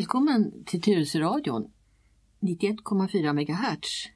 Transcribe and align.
Välkommen 0.00 0.64
till 0.64 0.82
Tyresöradion 0.82 1.72
91,4 2.40 3.32
MHz. 3.32 4.06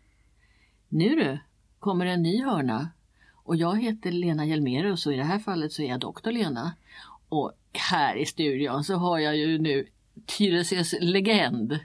Nu 0.88 1.08
du, 1.08 1.38
kommer 1.78 2.06
en 2.06 2.22
ny 2.22 2.42
hörna 2.42 2.90
och 3.34 3.56
jag 3.56 3.82
heter 3.82 4.12
Lena 4.12 4.46
Hjelmerus 4.46 5.06
och 5.06 5.12
i 5.12 5.16
det 5.16 5.24
här 5.24 5.38
fallet 5.38 5.72
så 5.72 5.82
är 5.82 5.86
jag 5.86 6.00
doktor 6.00 6.32
Lena. 6.32 6.74
Och 7.28 7.52
här 7.72 8.16
i 8.16 8.26
studion 8.26 8.84
så 8.84 8.94
har 8.94 9.18
jag 9.18 9.36
ju 9.36 9.58
nu 9.58 9.86
Tyresös 10.26 10.94
legend. 11.00 11.78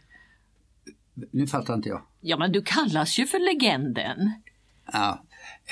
Nu 1.13 1.47
fattar 1.47 1.73
inte 1.73 1.89
jag. 1.89 2.01
Ja 2.21 2.37
men 2.37 2.51
du 2.51 2.61
kallas 2.61 3.19
ju 3.19 3.25
för 3.25 3.39
legenden. 3.39 4.31
Ja, 4.93 5.23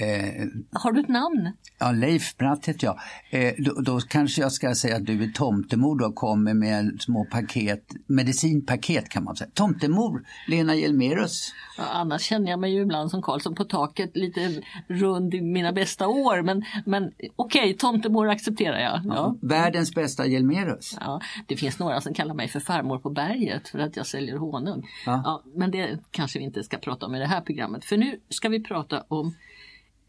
eh, 0.01 0.45
Har 0.71 0.91
du 0.91 0.99
ett 0.99 1.07
namn? 1.07 1.51
ja 1.79 1.91
Leif 1.91 2.37
Bratt 2.37 2.65
heter 2.65 2.87
jag. 2.87 2.99
Eh, 3.29 3.53
då, 3.57 3.81
då 3.81 3.99
kanske 3.99 4.41
jag 4.41 4.51
ska 4.51 4.75
säga 4.75 4.95
att 4.95 5.05
du 5.05 5.23
är 5.23 5.27
tomtemor 5.27 6.05
och 6.05 6.15
kommer 6.15 6.53
med 6.53 7.01
små 7.01 7.25
paket, 7.25 7.83
medicinpaket 8.07 9.09
kan 9.09 9.23
man 9.23 9.35
säga. 9.35 9.49
Tomtemor, 9.53 10.23
Lena 10.47 10.75
Hjelmerus. 10.75 11.53
Ja, 11.77 11.83
annars 11.83 12.21
känner 12.21 12.51
jag 12.51 12.59
mig 12.59 12.73
ju 12.73 12.81
ibland 12.81 13.11
som 13.11 13.21
Karlsson 13.21 13.55
på 13.55 13.63
taket, 13.63 14.17
lite 14.17 14.61
rund 14.87 15.33
i 15.33 15.41
mina 15.41 15.71
bästa 15.73 16.07
år. 16.07 16.41
Men, 16.41 16.65
men 16.85 17.11
okej, 17.35 17.73
tomtemor 17.77 18.29
accepterar 18.29 18.79
jag. 18.79 19.01
Ja. 19.05 19.35
Världens 19.41 19.95
bästa 19.95 20.25
Hjelmerus. 20.25 20.97
Ja, 20.99 21.21
det 21.47 21.57
finns 21.57 21.79
några 21.79 22.01
som 22.01 22.13
kallar 22.13 22.35
mig 22.35 22.47
för 22.47 22.59
farmor 22.59 22.99
på 22.99 23.09
berget 23.09 23.67
för 23.67 23.79
att 23.79 23.97
jag 23.97 24.05
säljer 24.05 24.37
honung. 24.37 24.87
Ja. 25.05 25.21
Ja, 25.25 25.43
men 25.55 25.71
det 25.71 25.99
kanske 26.11 26.39
vi 26.39 26.45
inte 26.45 26.63
ska 26.63 26.77
prata 26.77 27.05
om 27.05 27.15
i 27.15 27.19
det 27.19 27.25
här 27.27 27.41
programmet. 27.41 27.85
För 27.85 27.97
nu 27.97 28.19
ska 28.29 28.49
vi 28.49 28.63
prata 28.63 29.03
om 29.07 29.35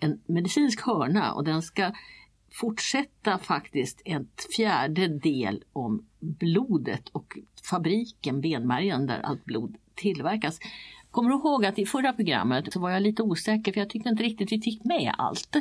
en 0.00 0.20
medicinsk 0.26 0.86
hörna 0.86 1.32
och 1.32 1.44
den 1.44 1.62
ska 1.62 1.92
fortsätta 2.52 3.38
faktiskt 3.38 4.02
en 4.04 4.28
fjärde 4.56 5.08
del 5.08 5.64
om 5.72 6.06
blodet 6.20 7.08
och 7.08 7.38
fabriken, 7.70 8.40
benmärgen 8.40 9.06
där 9.06 9.20
allt 9.20 9.44
blod 9.44 9.76
tillverkas. 9.94 10.58
Kommer 11.10 11.30
du 11.30 11.36
ihåg 11.36 11.66
att 11.66 11.78
i 11.78 11.86
förra 11.86 12.12
programmet 12.12 12.72
så 12.72 12.80
var 12.80 12.90
jag 12.90 13.02
lite 13.02 13.22
osäker 13.22 13.72
för 13.72 13.80
jag 13.80 13.90
tyckte 13.90 14.08
inte 14.08 14.22
riktigt 14.22 14.52
vi 14.52 14.60
fick 14.60 14.84
med 14.84 15.14
allt. 15.18 15.56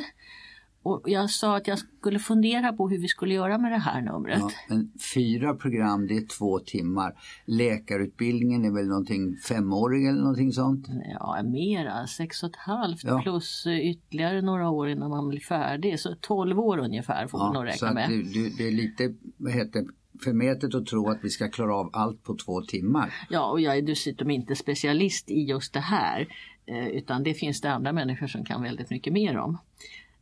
Och 0.88 1.02
jag 1.10 1.30
sa 1.30 1.56
att 1.56 1.66
jag 1.66 1.78
skulle 1.78 2.18
fundera 2.18 2.72
på 2.72 2.88
hur 2.88 2.98
vi 2.98 3.08
skulle 3.08 3.34
göra 3.34 3.58
med 3.58 3.72
det 3.72 3.78
här 3.78 4.00
numret. 4.02 4.38
Ja, 4.40 4.50
men 4.68 4.92
fyra 5.14 5.54
program, 5.54 6.06
det 6.06 6.16
är 6.16 6.26
två 6.38 6.58
timmar. 6.58 7.14
Läkarutbildningen 7.46 8.64
är 8.64 8.70
väl 8.70 8.86
någonting 8.88 9.36
femårig 9.36 10.06
eller 10.06 10.20
någonting 10.20 10.52
sånt? 10.52 10.86
Ja, 11.18 11.42
mera. 11.44 12.06
Sex 12.06 12.42
och 12.42 12.48
ett 12.50 12.56
halvt 12.56 13.04
Ja. 13.04 13.20
plus 13.22 13.66
eh, 13.66 13.90
ytterligare 13.90 14.42
några 14.42 14.70
år 14.70 14.88
innan 14.88 15.10
man 15.10 15.28
blir 15.28 15.40
färdig. 15.40 16.00
Så 16.00 16.14
12 16.20 16.60
år 16.60 16.78
ungefär 16.78 17.26
får 17.26 17.38
man 17.38 17.54
nog 17.54 17.62
så 17.62 17.64
räkna 17.86 17.88
att 17.88 17.94
med. 17.94 18.10
du, 18.10 18.22
du, 18.22 18.48
det 18.50 18.66
är 18.66 18.72
lite 18.72 19.14
vad 19.36 19.52
heter, 19.52 19.84
förmätet 20.24 20.74
att 20.74 20.86
tro 20.86 21.08
att 21.10 21.18
vi 21.22 21.30
ska 21.30 21.48
klara 21.48 21.74
av 21.74 21.90
allt 21.92 22.22
på 22.24 22.36
två 22.36 22.62
timmar. 22.62 23.14
Ja, 23.30 23.50
och 23.50 23.60
jag 23.60 23.76
är 23.78 23.82
dessutom 23.82 24.30
inte 24.30 24.56
specialist 24.56 25.30
i 25.30 25.42
just 25.44 25.72
det 25.72 25.80
här. 25.80 26.28
eh, 26.66 26.88
Utan 26.88 27.22
det 27.22 27.34
finns 27.34 27.60
det 27.60 27.70
andra 27.72 27.92
människor 27.92 28.26
som 28.26 28.44
kan 28.44 28.62
väldigt 28.62 28.90
mycket 28.90 29.12
mer 29.12 29.38
om. 29.38 29.58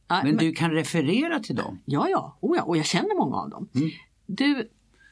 Ja, 0.08 0.20
Men 0.24 0.36
du 0.36 0.52
kan 0.52 0.70
referera 0.70 1.40
till 1.40 1.56
dem. 1.56 1.78
Ja, 1.84 2.08
ja. 2.08 2.36
Oh, 2.40 2.56
ja, 2.56 2.62
och 2.62 2.76
jag 2.76 2.86
känner 2.86 3.18
många 3.18 3.36
av 3.36 3.50
dem. 3.50 3.68
Mm. 3.74 3.90
Du, 4.26 4.68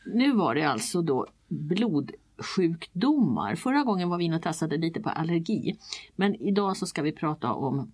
nu 0.07 0.33
var 0.33 0.55
det 0.55 0.63
alltså 0.63 1.03
då 1.03 1.27
blodsjukdomar. 1.49 3.55
Förra 3.55 3.83
gången 3.83 4.09
var 4.09 4.19
vi 4.19 4.25
inne 4.25 4.37
och 4.37 4.43
tassade 4.43 4.77
lite 4.77 5.01
på 5.01 5.09
allergi. 5.09 5.79
Men 6.17 6.35
idag 6.35 6.77
så 6.77 6.87
ska 6.87 7.03
vi 7.03 7.13
prata 7.13 7.53
om 7.53 7.93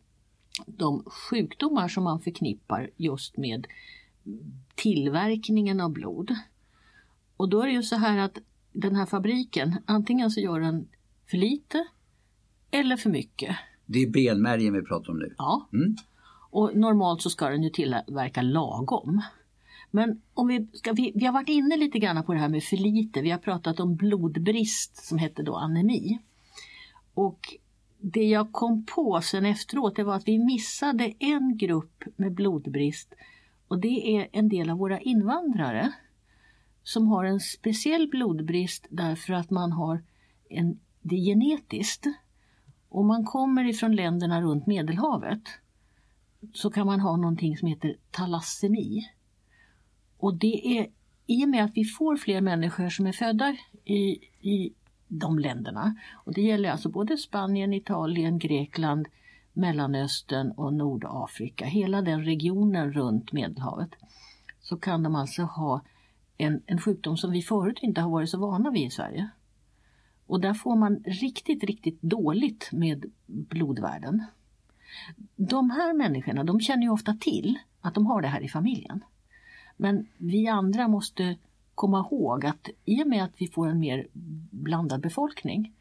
de 0.66 1.04
sjukdomar 1.04 1.88
som 1.88 2.04
man 2.04 2.20
förknippar 2.20 2.90
just 2.96 3.36
med 3.36 3.66
tillverkningen 4.74 5.80
av 5.80 5.92
blod. 5.92 6.36
Och 7.36 7.48
då 7.48 7.62
är 7.62 7.66
det 7.66 7.72
ju 7.72 7.82
så 7.82 7.96
här 7.96 8.18
att 8.18 8.38
den 8.72 8.96
här 8.96 9.06
fabriken, 9.06 9.76
antingen 9.86 10.30
så 10.30 10.40
gör 10.40 10.60
den 10.60 10.88
för 11.30 11.36
lite 11.36 11.84
eller 12.70 12.96
för 12.96 13.10
mycket. 13.10 13.56
Det 13.86 13.98
är 13.98 14.10
benmärgen 14.10 14.72
vi 14.72 14.82
pratar 14.82 15.12
om 15.12 15.18
nu. 15.18 15.34
Ja. 15.38 15.68
Mm. 15.72 15.96
Och 16.50 16.76
normalt 16.76 17.22
så 17.22 17.30
ska 17.30 17.48
den 17.48 17.62
ju 17.62 17.70
tillverka 17.70 18.42
lagom. 18.42 19.22
Men 19.90 20.22
om 20.34 20.46
vi, 20.46 20.66
ska, 20.72 20.92
vi, 20.92 21.12
vi 21.14 21.26
har 21.26 21.32
varit 21.32 21.48
inne 21.48 21.76
lite 21.76 21.98
grann 21.98 22.24
på 22.24 22.32
det 22.32 22.38
här 22.38 22.48
med 22.48 22.64
för 22.64 22.76
lite. 22.76 23.20
Vi 23.20 23.30
har 23.30 23.38
pratat 23.38 23.80
om 23.80 23.96
blodbrist 23.96 24.96
som 24.96 25.18
heter 25.18 25.42
då 25.42 25.56
anemi. 25.56 26.18
Och 27.14 27.54
det 27.98 28.24
jag 28.24 28.52
kom 28.52 28.84
på 28.84 29.20
sen 29.20 29.46
efteråt 29.46 29.96
det 29.96 30.04
var 30.04 30.14
att 30.14 30.28
vi 30.28 30.38
missade 30.38 31.12
en 31.18 31.56
grupp 31.56 32.04
med 32.16 32.32
blodbrist 32.32 33.14
och 33.68 33.78
det 33.78 34.16
är 34.16 34.28
en 34.32 34.48
del 34.48 34.70
av 34.70 34.78
våra 34.78 35.00
invandrare 35.00 35.92
som 36.82 37.06
har 37.06 37.24
en 37.24 37.40
speciell 37.40 38.08
blodbrist 38.08 38.86
därför 38.90 39.32
att 39.32 39.50
man 39.50 39.72
har 39.72 40.02
en, 40.48 40.80
det 41.02 41.14
är 41.14 41.24
genetiskt. 41.24 42.06
Och 42.88 43.04
man 43.04 43.24
kommer 43.24 43.64
ifrån 43.64 43.96
länderna 43.96 44.40
runt 44.40 44.66
Medelhavet 44.66 45.42
så 46.52 46.70
kan 46.70 46.86
man 46.86 47.00
ha 47.00 47.16
någonting 47.16 47.56
som 47.56 47.68
heter 47.68 47.96
talassemi. 48.10 49.10
Och 50.18 50.34
det 50.34 50.78
är 50.78 50.86
i 51.26 51.44
och 51.44 51.48
med 51.48 51.64
att 51.64 51.72
vi 51.74 51.84
får 51.84 52.16
fler 52.16 52.40
människor 52.40 52.88
som 52.88 53.06
är 53.06 53.12
födda 53.12 53.56
i, 53.84 54.18
i 54.40 54.72
de 55.08 55.38
länderna. 55.38 55.96
Och 56.12 56.34
det 56.34 56.42
gäller 56.42 56.70
alltså 56.70 56.88
både 56.88 57.16
Spanien, 57.16 57.72
Italien, 57.72 58.38
Grekland, 58.38 59.06
Mellanöstern 59.52 60.50
och 60.50 60.74
Nordafrika. 60.74 61.64
Hela 61.64 62.02
den 62.02 62.24
regionen 62.24 62.92
runt 62.92 63.32
Medelhavet. 63.32 63.90
Så 64.60 64.76
kan 64.76 65.02
de 65.02 65.14
alltså 65.14 65.42
ha 65.42 65.80
en, 66.38 66.62
en 66.66 66.78
sjukdom 66.78 67.16
som 67.16 67.30
vi 67.30 67.42
förut 67.42 67.78
inte 67.82 68.00
har 68.00 68.10
varit 68.10 68.30
så 68.30 68.38
vana 68.38 68.70
vid 68.70 68.86
i 68.86 68.90
Sverige. 68.90 69.30
Och 70.26 70.40
där 70.40 70.54
får 70.54 70.76
man 70.76 70.96
riktigt, 70.96 71.64
riktigt 71.64 72.02
dåligt 72.02 72.68
med 72.72 73.04
blodvärden. 73.26 74.24
De 75.36 75.70
här 75.70 75.94
människorna 75.94 76.44
de 76.44 76.60
känner 76.60 76.82
ju 76.82 76.90
ofta 76.90 77.14
till 77.20 77.58
att 77.80 77.94
de 77.94 78.06
har 78.06 78.22
det 78.22 78.28
här 78.28 78.40
i 78.40 78.48
familjen. 78.48 79.04
Men 79.76 80.06
vi 80.18 80.48
andra 80.48 80.88
måste 80.88 81.36
komma 81.74 81.98
ihåg 82.00 82.46
att 82.46 82.68
i 82.84 83.02
och 83.02 83.06
med 83.08 83.24
att 83.24 83.32
vi 83.36 83.48
får 83.48 83.68
en 83.68 83.78
mer 83.78 84.06
blandad 84.50 85.00
befolkning 85.00 85.72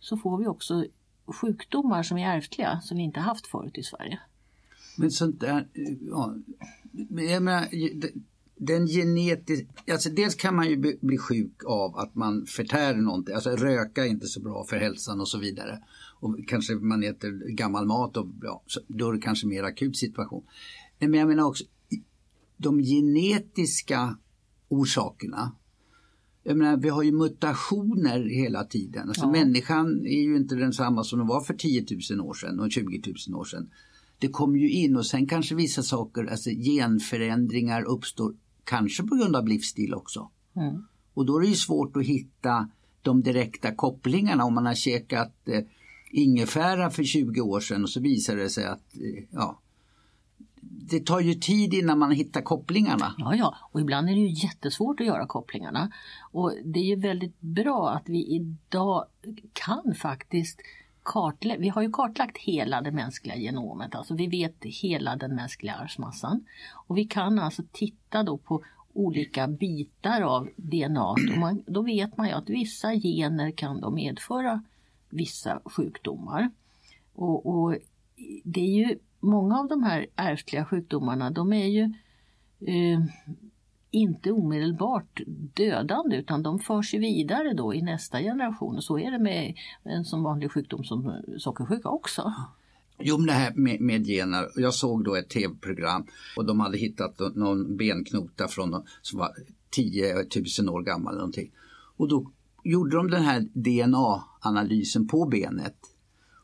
så 0.00 0.16
får 0.16 0.38
vi 0.38 0.46
också 0.46 0.84
sjukdomar 1.26 2.02
som 2.02 2.18
är 2.18 2.36
ärftliga 2.36 2.80
som 2.80 2.96
vi 2.96 3.02
inte 3.02 3.20
haft 3.20 3.46
förut 3.46 3.78
i 3.78 3.82
Sverige. 3.82 4.18
Men 4.96 5.10
sånt 5.10 5.40
där, 5.40 5.66
ja, 6.10 6.34
jag 7.10 7.42
menar, 7.42 7.68
den 8.56 8.86
genetisk, 8.86 9.64
alltså 9.92 10.10
dels 10.10 10.34
kan 10.34 10.56
man 10.56 10.68
ju 10.68 10.76
bli- 10.76 10.98
bli 11.00 11.18
sjuk 11.18 11.64
av 11.66 11.96
att 11.98 12.14
man 12.14 12.46
förtär 12.46 12.94
någonting, 12.94 13.34
alltså 13.34 13.50
röka 13.50 14.04
är 14.04 14.08
inte 14.08 14.26
så 14.26 14.40
bra 14.40 14.64
för 14.64 14.76
hälsan 14.76 15.20
och 15.20 15.28
så 15.28 15.38
vidare. 15.38 15.82
Och 16.20 16.38
kanske 16.46 16.74
man 16.74 17.02
äter 17.02 17.48
gammal 17.48 17.86
mat 17.86 18.16
och 18.16 18.26
ja, 18.42 18.62
då 18.86 19.08
är 19.08 19.12
det 19.12 19.20
kanske 19.20 19.46
mer 19.46 19.62
akut 19.62 19.96
situation. 19.96 20.44
Men 20.98 21.14
jag 21.14 21.28
menar 21.28 21.44
också 21.44 21.64
de 22.56 22.78
genetiska 22.82 24.16
orsakerna. 24.68 25.52
Jag 26.42 26.56
menar, 26.56 26.76
vi 26.76 26.88
har 26.88 27.02
ju 27.02 27.12
mutationer 27.12 28.20
hela 28.20 28.64
tiden. 28.64 29.08
Alltså 29.08 29.26
Ja. 29.26 29.30
människan 29.30 30.06
är 30.06 30.22
ju 30.22 30.36
inte 30.36 30.54
densamma 30.54 31.04
som 31.04 31.18
den 31.18 31.28
var 31.28 31.40
för 31.40 31.54
10 31.54 31.86
000 32.10 32.20
år 32.20 32.34
sedan 32.34 32.60
och 32.60 32.72
20 32.72 33.02
000 33.28 33.40
år 33.40 33.44
sedan. 33.44 33.70
Det 34.18 34.28
kommer 34.28 34.58
ju 34.58 34.70
in 34.70 34.96
och 34.96 35.06
sen 35.06 35.26
kanske 35.26 35.54
vissa 35.54 35.82
saker, 35.82 36.24
alltså 36.24 36.50
genförändringar 36.50 37.82
uppstår 37.82 38.34
kanske 38.64 39.02
på 39.02 39.14
grund 39.14 39.36
av 39.36 39.48
livsstil 39.48 39.94
också. 39.94 40.30
Mm. 40.56 40.84
Och 41.14 41.26
då 41.26 41.36
är 41.36 41.40
det 41.40 41.48
ju 41.48 41.54
svårt 41.54 41.96
att 41.96 42.04
hitta 42.04 42.70
de 43.02 43.22
direkta 43.22 43.74
kopplingarna 43.74 44.44
om 44.44 44.54
man 44.54 44.66
har 44.66 44.74
käkat 44.74 45.48
eh, 45.48 45.64
ingefära 46.10 46.90
för 46.90 47.04
20 47.04 47.40
år 47.40 47.60
sedan 47.60 47.82
och 47.82 47.90
så 47.90 48.00
visar 48.00 48.36
det 48.36 48.50
sig 48.50 48.64
att 48.64 48.96
eh, 48.96 49.24
ja, 49.30 49.60
det 50.60 51.06
tar 51.06 51.20
ju 51.20 51.34
tid 51.34 51.74
innan 51.74 51.98
man 51.98 52.10
hittar 52.10 52.40
kopplingarna. 52.40 53.14
Ja, 53.18 53.34
ja, 53.34 53.54
och 53.72 53.80
ibland 53.80 54.08
är 54.08 54.14
det 54.14 54.20
ju 54.20 54.46
jättesvårt 54.46 55.00
att 55.00 55.06
göra 55.06 55.26
kopplingarna. 55.26 55.92
Och 56.32 56.52
det 56.64 56.80
är 56.80 56.84
ju 56.84 56.96
väldigt 56.96 57.40
bra 57.40 57.90
att 57.90 58.08
vi 58.08 58.26
idag 58.26 59.04
kan 59.52 59.94
faktiskt 59.94 60.60
kartlägga, 61.02 61.60
vi 61.60 61.68
har 61.68 61.82
ju 61.82 61.90
kartlagt 61.90 62.38
hela 62.38 62.80
det 62.80 62.90
mänskliga 62.90 63.36
genomet, 63.36 63.94
alltså 63.94 64.14
vi 64.14 64.26
vet 64.26 64.64
hela 64.64 65.16
den 65.16 65.34
mänskliga 65.34 65.74
arvsmassan. 65.74 66.44
Och 66.86 66.98
vi 66.98 67.04
kan 67.04 67.38
alltså 67.38 67.62
titta 67.72 68.22
då 68.22 68.36
på 68.36 68.64
olika 68.92 69.48
bitar 69.48 70.20
av 70.22 70.48
DNA 70.56 71.06
och 71.06 71.18
man, 71.38 71.62
då 71.66 71.82
vet 71.82 72.16
man 72.16 72.26
ju 72.26 72.32
att 72.32 72.50
vissa 72.50 72.94
gener 72.94 73.50
kan 73.50 73.80
då 73.80 73.90
medföra 73.90 74.62
vissa 75.10 75.60
sjukdomar. 75.64 76.50
Och, 77.14 77.46
och 77.46 77.76
det 78.44 78.60
är 78.60 78.88
ju 78.88 78.98
många 79.20 79.58
av 79.58 79.68
de 79.68 79.82
här 79.82 80.06
ärftliga 80.16 80.64
sjukdomarna, 80.64 81.30
de 81.30 81.52
är 81.52 81.66
ju 81.66 81.82
eh, 82.60 83.00
inte 83.90 84.32
omedelbart 84.32 85.20
dödande 85.54 86.16
utan 86.16 86.42
de 86.42 86.58
förs 86.58 86.94
vidare 86.94 87.54
då 87.54 87.74
i 87.74 87.82
nästa 87.82 88.20
generation. 88.20 88.76
Och 88.76 88.84
så 88.84 88.98
är 88.98 89.10
det 89.10 89.18
med 89.18 89.54
en 89.82 90.04
sån 90.04 90.22
vanlig 90.22 90.52
sjukdom 90.52 90.84
som 90.84 91.22
sockersjuka 91.38 91.88
också. 91.88 92.32
Jo, 92.98 93.18
men 93.18 93.26
det 93.26 93.32
här 93.32 93.52
med, 93.54 93.80
med 93.80 94.06
gener. 94.06 94.48
Jag 94.56 94.74
såg 94.74 95.04
då 95.04 95.14
ett 95.14 95.28
tv-program 95.28 96.06
och 96.36 96.44
de 96.44 96.60
hade 96.60 96.78
hittat 96.78 97.18
någon 97.34 97.76
benknota 97.76 98.48
från 98.48 98.70
någon, 98.70 98.86
som 99.02 99.18
var 99.18 99.30
10 99.70 100.14
000 100.60 100.68
år 100.74 100.82
gammal 100.82 101.14
någonting. 101.14 101.50
Och 101.96 102.08
då 102.08 102.30
gjorde 102.64 102.96
de 102.96 103.10
den 103.10 103.22
här 103.22 103.40
dna 103.52 104.24
DNA-analysen 104.42 105.08
på 105.08 105.26
benet 105.26 105.76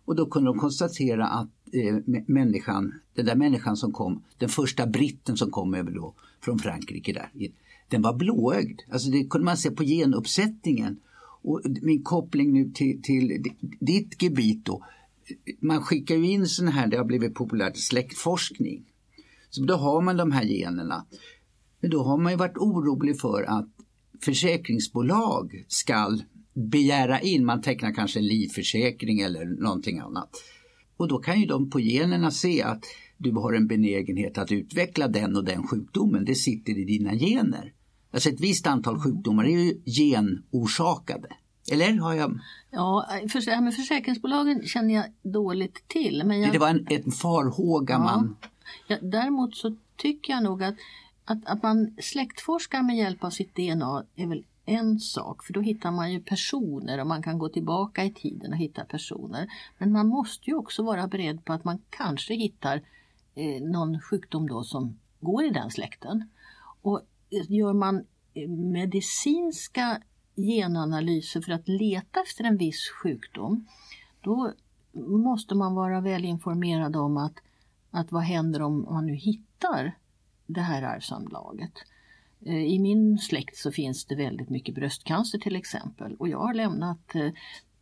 och 0.05 0.17
då 0.17 0.27
kunde 0.27 0.51
de 0.51 0.59
konstatera 0.59 1.27
att 1.27 1.51
eh, 1.73 1.97
människan, 2.27 2.95
den 3.15 3.27
där 3.27 3.37
människan 3.37 3.77
som 3.77 3.93
kom, 3.93 4.23
den 4.39 4.49
första 4.49 4.87
britten 4.87 5.37
som 5.37 5.51
kom 5.51 5.75
över 5.75 5.91
då 5.91 6.15
från 6.41 6.59
Frankrike 6.59 7.13
där, 7.13 7.31
den 7.89 8.03
var 8.03 8.15
blåögd. 8.15 8.81
Alltså 8.93 9.11
det 9.11 9.25
kunde 9.25 9.45
man 9.45 9.57
se 9.57 9.71
på 9.71 9.85
genuppsättningen. 9.85 11.01
Och 11.47 11.61
min 11.83 12.03
koppling 12.03 12.53
nu 12.53 12.71
till, 12.71 13.03
till 13.03 13.45
ditt 13.81 14.23
gebit 14.23 14.65
då, 14.65 14.85
man 15.61 15.83
skickar 15.83 16.15
ju 16.15 16.31
in 16.31 16.47
sådana 16.47 16.71
här, 16.71 16.87
det 16.87 16.97
har 16.97 17.05
blivit 17.05 17.35
populärt, 17.35 17.77
släktforskning. 17.77 18.85
Så 19.51 19.65
då 19.65 19.75
har 19.75 20.01
man 20.01 20.17
de 20.17 20.33
här 20.33 20.45
generna. 20.45 21.07
Men 21.81 21.91
då 21.91 22.03
har 22.03 22.19
man 22.19 22.33
ju 22.33 22.39
varit 22.39 22.57
orolig 22.57 23.21
för 23.21 23.43
att 23.43 23.69
försäkringsbolag 24.25 25.65
skall 25.69 26.23
begära 26.55 27.21
in, 27.21 27.45
man 27.45 27.63
tecknar 27.63 27.93
kanske 27.93 28.19
en 28.19 28.27
livförsäkring 28.27 29.21
eller 29.21 29.45
någonting 29.45 29.99
annat. 29.99 30.31
Och 30.97 31.09
då 31.09 31.19
kan 31.19 31.41
ju 31.41 31.47
de 31.47 31.71
på 31.71 31.81
generna 31.81 32.31
se 32.31 32.63
att 32.63 32.85
du 33.17 33.33
har 33.33 33.53
en 33.53 33.67
benägenhet 33.67 34.39
att 34.39 34.53
utveckla 34.53 35.09
den 35.09 35.37
och 35.37 35.45
den 35.45 35.67
sjukdomen. 35.67 36.25
Det 36.25 36.35
sitter 36.35 36.79
i 36.79 36.85
dina 36.85 37.15
gener. 37.15 37.73
Alltså 38.11 38.29
ett 38.29 38.41
visst 38.41 38.67
antal 38.67 39.01
sjukdomar 39.01 39.45
är 39.45 39.65
ju 39.65 39.83
genorsakade. 39.85 41.29
Eller 41.73 41.99
har 41.99 42.15
jag? 42.15 42.41
Ja, 42.71 43.07
för, 43.33 43.51
här 43.51 43.61
med 43.61 43.75
försäkringsbolagen 43.75 44.63
känner 44.67 44.95
jag 44.95 45.05
dåligt 45.23 45.89
till. 45.89 46.23
Men 46.27 46.41
jag... 46.41 46.53
Det 46.53 46.59
var 46.59 46.69
en, 46.69 46.87
en 46.91 47.13
farhåga 47.13 47.95
ja. 47.95 47.99
man... 47.99 48.37
Ja, 48.87 48.97
däremot 49.03 49.57
så 49.57 49.77
tycker 49.97 50.33
jag 50.33 50.43
nog 50.43 50.63
att, 50.63 50.75
att, 51.25 51.47
att 51.47 51.63
man 51.63 51.97
släktforskar 52.03 52.83
med 52.83 52.97
hjälp 52.97 53.25
av 53.25 53.31
sitt 53.31 53.55
DNA 53.55 54.05
är 54.17 54.27
väl 54.27 54.45
en 54.65 55.01
sak, 55.01 55.45
för 55.45 55.53
då 55.53 55.61
hittar 55.61 55.91
man 55.91 56.13
ju 56.13 56.21
personer 56.21 57.01
och 57.01 57.07
man 57.07 57.23
kan 57.23 57.39
gå 57.39 57.49
tillbaka 57.49 58.05
i 58.05 58.13
tiden 58.13 58.53
och 58.53 58.59
hitta 58.59 58.85
personer. 58.85 59.49
Men 59.79 59.93
man 59.93 60.09
måste 60.09 60.51
ju 60.51 60.57
också 60.57 60.83
vara 60.83 61.07
beredd 61.07 61.45
på 61.45 61.53
att 61.53 61.65
man 61.65 61.83
kanske 61.91 62.35
hittar 62.35 62.83
eh, 63.35 63.63
någon 63.63 64.01
sjukdom 64.01 64.49
då 64.49 64.63
som 64.63 64.99
går 65.21 65.45
i 65.45 65.51
den 65.51 65.71
släkten. 65.71 66.29
Och 66.83 67.01
eh, 67.31 67.53
gör 67.53 67.73
man 67.73 68.05
eh, 68.35 68.49
medicinska 68.49 70.03
genanalyser 70.37 71.41
för 71.41 71.53
att 71.53 71.69
leta 71.69 72.21
efter 72.21 72.45
en 72.45 72.57
viss 72.57 72.89
sjukdom, 73.03 73.67
då 74.21 74.53
måste 75.07 75.55
man 75.55 75.75
vara 75.75 76.01
väl 76.01 76.25
informerad 76.25 76.97
om 76.97 77.17
att, 77.17 77.35
att 77.91 78.13
vad 78.13 78.23
händer 78.23 78.63
om 78.63 78.83
man 78.83 79.07
nu 79.07 79.15
hittar 79.15 79.99
det 80.47 80.61
här 80.61 80.83
arvsanlaget. 80.83 81.73
Eh, 82.47 82.65
I 82.65 82.79
min 82.79 83.19
släkt 83.19 83.57
så 83.57 83.73
finns 83.73 84.05
det 84.05 84.15
väldigt 84.15 84.51
mycket 84.51 84.75
bröstcancer 84.75 85.39
till 85.39 85.57
exempel 85.57 86.15
och 86.15 86.29
jag 86.29 86.39
har 86.39 86.55
lämnat 86.55 87.15
eh, 87.15 87.31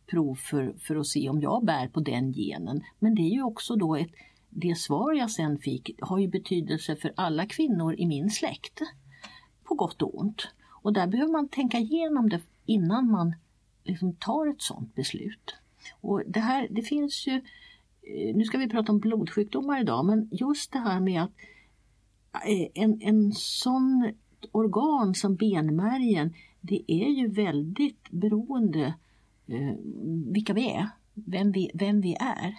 prov 0.07 0.35
för, 0.35 0.75
för 0.79 0.95
att 0.95 1.07
se 1.07 1.29
om 1.29 1.41
jag 1.41 1.65
bär 1.65 1.87
på 1.87 1.99
den 1.99 2.33
genen. 2.33 2.83
Men 2.99 3.15
det 3.15 3.21
är 3.21 3.33
ju 3.33 3.43
också 3.43 3.75
då 3.75 3.95
ett, 3.95 4.11
det 4.49 4.75
svar 4.77 5.13
jag 5.13 5.31
sen 5.31 5.57
fick 5.57 5.99
har 6.01 6.19
ju 6.19 6.27
betydelse 6.27 6.95
för 6.95 7.13
alla 7.15 7.45
kvinnor 7.45 7.95
i 7.97 8.05
min 8.05 8.29
släkt. 8.29 8.81
På 9.63 9.75
gott 9.75 10.01
och 10.01 10.19
ont. 10.19 10.47
Och 10.69 10.93
där 10.93 11.07
behöver 11.07 11.31
man 11.31 11.47
tänka 11.47 11.77
igenom 11.77 12.29
det 12.29 12.41
innan 12.65 13.11
man 13.11 13.35
liksom 13.83 14.15
tar 14.15 14.47
ett 14.47 14.61
sådant 14.61 14.95
beslut. 14.95 15.55
Och 16.01 16.21
det 16.27 16.39
här, 16.39 16.67
det 16.71 16.81
finns 16.81 17.27
ju, 17.27 17.33
eh, 17.33 18.35
nu 18.35 18.43
ska 18.43 18.57
vi 18.57 18.69
prata 18.69 18.91
om 18.91 18.99
blodsjukdomar 18.99 19.81
idag, 19.81 20.05
men 20.05 20.29
just 20.31 20.71
det 20.71 20.79
här 20.79 20.99
med 20.99 21.23
att 21.23 21.31
en, 22.73 23.01
en 23.01 23.31
sån 23.31 24.13
organ 24.51 25.15
som 25.15 25.35
benmärgen, 25.35 26.33
det 26.61 26.83
är 26.87 27.09
ju 27.09 27.27
väldigt 27.27 28.09
beroende 28.09 28.93
eh, 29.47 29.75
vilka 30.33 30.53
vi 30.53 30.69
är, 30.69 30.89
vem 31.13 31.51
vi, 31.51 31.71
vem 31.73 32.01
vi 32.01 32.15
är. 32.19 32.55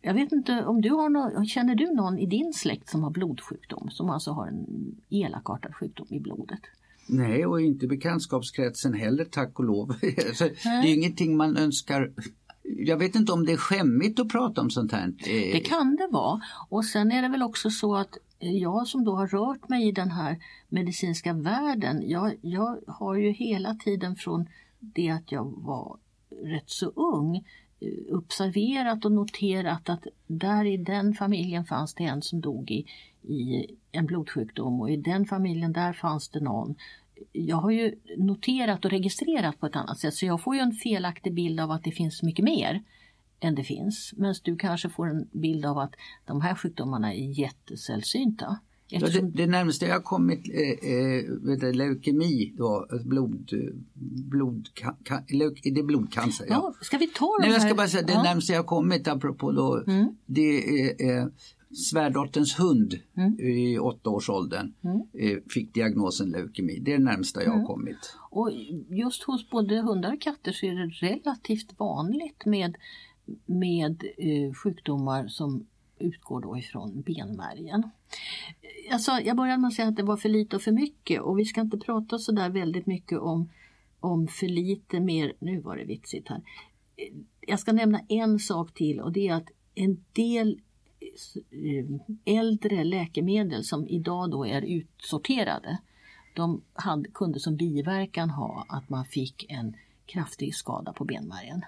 Jag 0.00 0.14
vet 0.14 0.32
inte 0.32 0.64
om 0.64 0.80
du 0.80 0.90
har 0.90 1.08
någon, 1.08 1.46
känner 1.46 1.74
du 1.74 1.94
någon 1.94 2.18
i 2.18 2.26
din 2.26 2.52
släkt 2.52 2.88
som 2.88 3.02
har 3.02 3.10
blodsjukdom, 3.10 3.90
som 3.90 4.10
alltså 4.10 4.30
har 4.30 4.46
en 4.46 4.66
elakartad 5.10 5.74
sjukdom 5.74 6.06
i 6.10 6.20
blodet? 6.20 6.60
Nej, 7.06 7.46
och 7.46 7.60
inte 7.60 7.86
bekantskapskretsen 7.86 8.94
heller 8.94 9.24
tack 9.24 9.58
och 9.58 9.64
lov. 9.64 9.94
det 10.00 10.64
är 10.64 10.94
ingenting 10.94 11.36
man 11.36 11.56
önskar 11.56 12.12
jag 12.62 12.96
vet 12.96 13.14
inte 13.14 13.32
om 13.32 13.46
det 13.46 13.52
är 13.52 13.56
skämmigt 13.56 14.20
att 14.20 14.28
prata 14.28 14.60
om 14.60 14.70
sånt 14.70 14.92
här. 14.92 15.12
Det 15.24 15.60
kan 15.60 15.96
det 15.96 16.08
vara. 16.10 16.40
Och 16.68 16.84
sen 16.84 17.12
är 17.12 17.22
det 17.22 17.28
väl 17.28 17.42
också 17.42 17.70
så 17.70 17.96
att 17.96 18.18
jag 18.42 18.86
som 18.88 19.04
då 19.04 19.16
har 19.16 19.26
rört 19.26 19.68
mig 19.68 19.88
i 19.88 19.92
den 19.92 20.10
här 20.10 20.38
medicinska 20.68 21.32
världen, 21.32 22.02
jag, 22.08 22.34
jag 22.40 22.78
har 22.86 23.14
ju 23.14 23.30
hela 23.30 23.74
tiden 23.74 24.16
från 24.16 24.48
det 24.78 25.10
att 25.10 25.32
jag 25.32 25.52
var 25.56 25.98
rätt 26.42 26.70
så 26.70 26.86
ung 26.86 27.36
eh, 27.80 28.16
observerat 28.16 29.04
och 29.04 29.12
noterat 29.12 29.88
att 29.88 30.06
där 30.26 30.64
i 30.64 30.76
den 30.76 31.14
familjen 31.14 31.64
fanns 31.64 31.94
det 31.94 32.04
en 32.04 32.22
som 32.22 32.40
dog 32.40 32.70
i, 32.70 32.86
i 33.22 33.66
en 33.92 34.06
blodsjukdom 34.06 34.80
och 34.80 34.90
i 34.90 34.96
den 34.96 35.26
familjen 35.26 35.72
där 35.72 35.92
fanns 35.92 36.28
det 36.28 36.40
någon. 36.40 36.74
Jag 37.32 37.56
har 37.56 37.70
ju 37.70 37.94
noterat 38.16 38.84
och 38.84 38.90
registrerat 38.90 39.60
på 39.60 39.66
ett 39.66 39.76
annat 39.76 39.98
sätt 39.98 40.14
så 40.14 40.26
jag 40.26 40.42
får 40.42 40.54
ju 40.54 40.60
en 40.60 40.72
felaktig 40.72 41.34
bild 41.34 41.60
av 41.60 41.70
att 41.70 41.84
det 41.84 41.92
finns 41.92 42.22
mycket 42.22 42.44
mer 42.44 42.82
än 43.42 43.54
det 43.54 43.64
finns. 43.64 44.14
Medan 44.16 44.34
du 44.42 44.56
kanske 44.56 44.88
får 44.88 45.08
en 45.08 45.28
bild 45.32 45.64
av 45.64 45.78
att 45.78 45.94
de 46.24 46.40
här 46.40 46.54
sjukdomarna 46.54 47.14
är 47.14 47.38
jättesällsynta. 47.38 48.58
Eftersom... 48.90 49.24
Ja, 49.24 49.30
det, 49.30 49.42
det 49.42 49.50
närmaste 49.50 49.86
jag 49.86 49.94
har 49.94 50.00
kommit 50.00 50.48
eh, 50.48 51.68
eh, 51.68 51.74
leukemi, 51.74 52.54
då, 52.56 52.86
blod, 53.04 53.50
blod, 54.30 54.68
ka, 54.74 55.22
leuk, 55.28 55.60
det 55.62 55.80
är 55.80 55.82
blodcancer. 55.82 56.46
Ja. 56.48 56.54
ja. 56.54 56.84
ska 56.84 56.98
vi 56.98 57.06
ta 57.06 57.36
Nej, 57.40 57.48
här? 57.48 57.54
Jag 57.54 57.62
ska 57.62 57.74
bara 57.74 57.88
säga, 57.88 58.06
det 58.06 58.12
ja. 58.12 58.22
närmaste 58.22 58.52
jag 58.52 58.66
kommit 58.66 59.08
apropå 59.08 59.52
då, 59.52 59.84
mm. 59.86 60.16
det 60.26 60.80
är 60.80 61.18
eh, 61.18 61.26
svärdotterns 61.74 62.58
hund 62.58 62.94
mm. 63.16 63.40
i 63.40 63.78
åttaårsåldern 63.78 64.72
mm. 64.84 65.00
eh, 65.18 65.42
fick 65.50 65.74
diagnosen 65.74 66.30
leukemi. 66.30 66.78
Det 66.78 66.92
är 66.92 66.98
det 66.98 67.04
närmsta 67.04 67.42
jag 67.42 67.50
har 67.50 67.56
mm. 67.56 67.66
kommit. 67.66 68.16
Och 68.30 68.50
just 68.88 69.22
hos 69.22 69.50
både 69.50 69.80
hundar 69.80 70.12
och 70.12 70.20
katter 70.20 70.52
så 70.52 70.66
är 70.66 70.74
det 70.74 71.06
relativt 71.06 71.78
vanligt 71.78 72.44
med 72.46 72.76
med 73.46 74.04
eh, 74.18 74.54
sjukdomar 74.54 75.28
som 75.28 75.66
utgår 75.98 76.40
då 76.40 76.58
ifrån 76.58 77.02
benmärgen. 77.02 77.90
Eh, 78.60 78.94
alltså, 78.94 79.12
jag 79.12 79.36
började 79.36 79.58
med 79.58 79.68
att 79.68 79.74
säga 79.74 79.88
att 79.88 79.96
det 79.96 80.02
var 80.02 80.16
för 80.16 80.28
lite 80.28 80.56
och 80.56 80.62
för 80.62 80.72
mycket 80.72 81.20
och 81.20 81.38
vi 81.38 81.44
ska 81.44 81.60
inte 81.60 81.78
prata 81.78 82.18
så 82.18 82.32
där 82.32 82.48
väldigt 82.50 82.86
mycket 82.86 83.18
om, 83.18 83.50
om 84.00 84.28
för 84.28 84.48
lite 84.48 85.00
mer. 85.00 85.32
Nu 85.38 85.60
var 85.60 85.76
det 85.76 85.84
vitsigt 85.84 86.28
här. 86.28 86.42
Eh, 86.96 87.14
jag 87.40 87.60
ska 87.60 87.72
nämna 87.72 88.00
en 88.08 88.38
sak 88.38 88.74
till 88.74 89.00
och 89.00 89.12
det 89.12 89.28
är 89.28 89.34
att 89.34 89.50
en 89.74 90.04
del 90.12 90.60
eh, 91.50 91.86
äldre 92.24 92.84
läkemedel 92.84 93.64
som 93.64 93.88
idag 93.88 94.30
då 94.30 94.46
är 94.46 94.62
utsorterade 94.62 95.78
de 96.34 96.62
hade, 96.74 97.08
kunde 97.10 97.40
som 97.40 97.56
biverkan 97.56 98.30
ha 98.30 98.66
att 98.68 98.88
man 98.88 99.04
fick 99.04 99.46
en 99.48 99.76
kraftig 100.06 100.54
skada 100.54 100.92
på 100.92 101.04
benmärgen. 101.04 101.64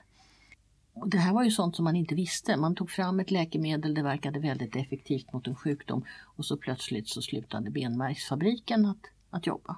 Och 0.95 1.09
det 1.09 1.19
här 1.19 1.35
var 1.35 1.45
ju 1.45 1.51
sånt 1.51 1.77
som 1.77 1.85
man 1.85 1.97
inte 1.97 2.15
visste. 2.15 2.57
Man 2.57 2.75
tog 2.75 2.91
fram 2.91 3.21
ett 3.21 3.31
läkemedel, 3.31 3.95
det 3.95 4.03
verkade 4.03 4.41
väldigt 4.41 4.77
effektivt 4.77 5.33
mot 5.33 5.47
en 5.47 5.57
sjukdom 5.57 6.05
och 6.37 6.45
så 6.45 6.57
plötsligt 6.57 7.09
så 7.09 7.23
slutade 7.23 7.71
benmärgsfabriken 7.71 8.87
att, 8.87 9.07
att 9.31 9.47
jobba. 9.47 9.77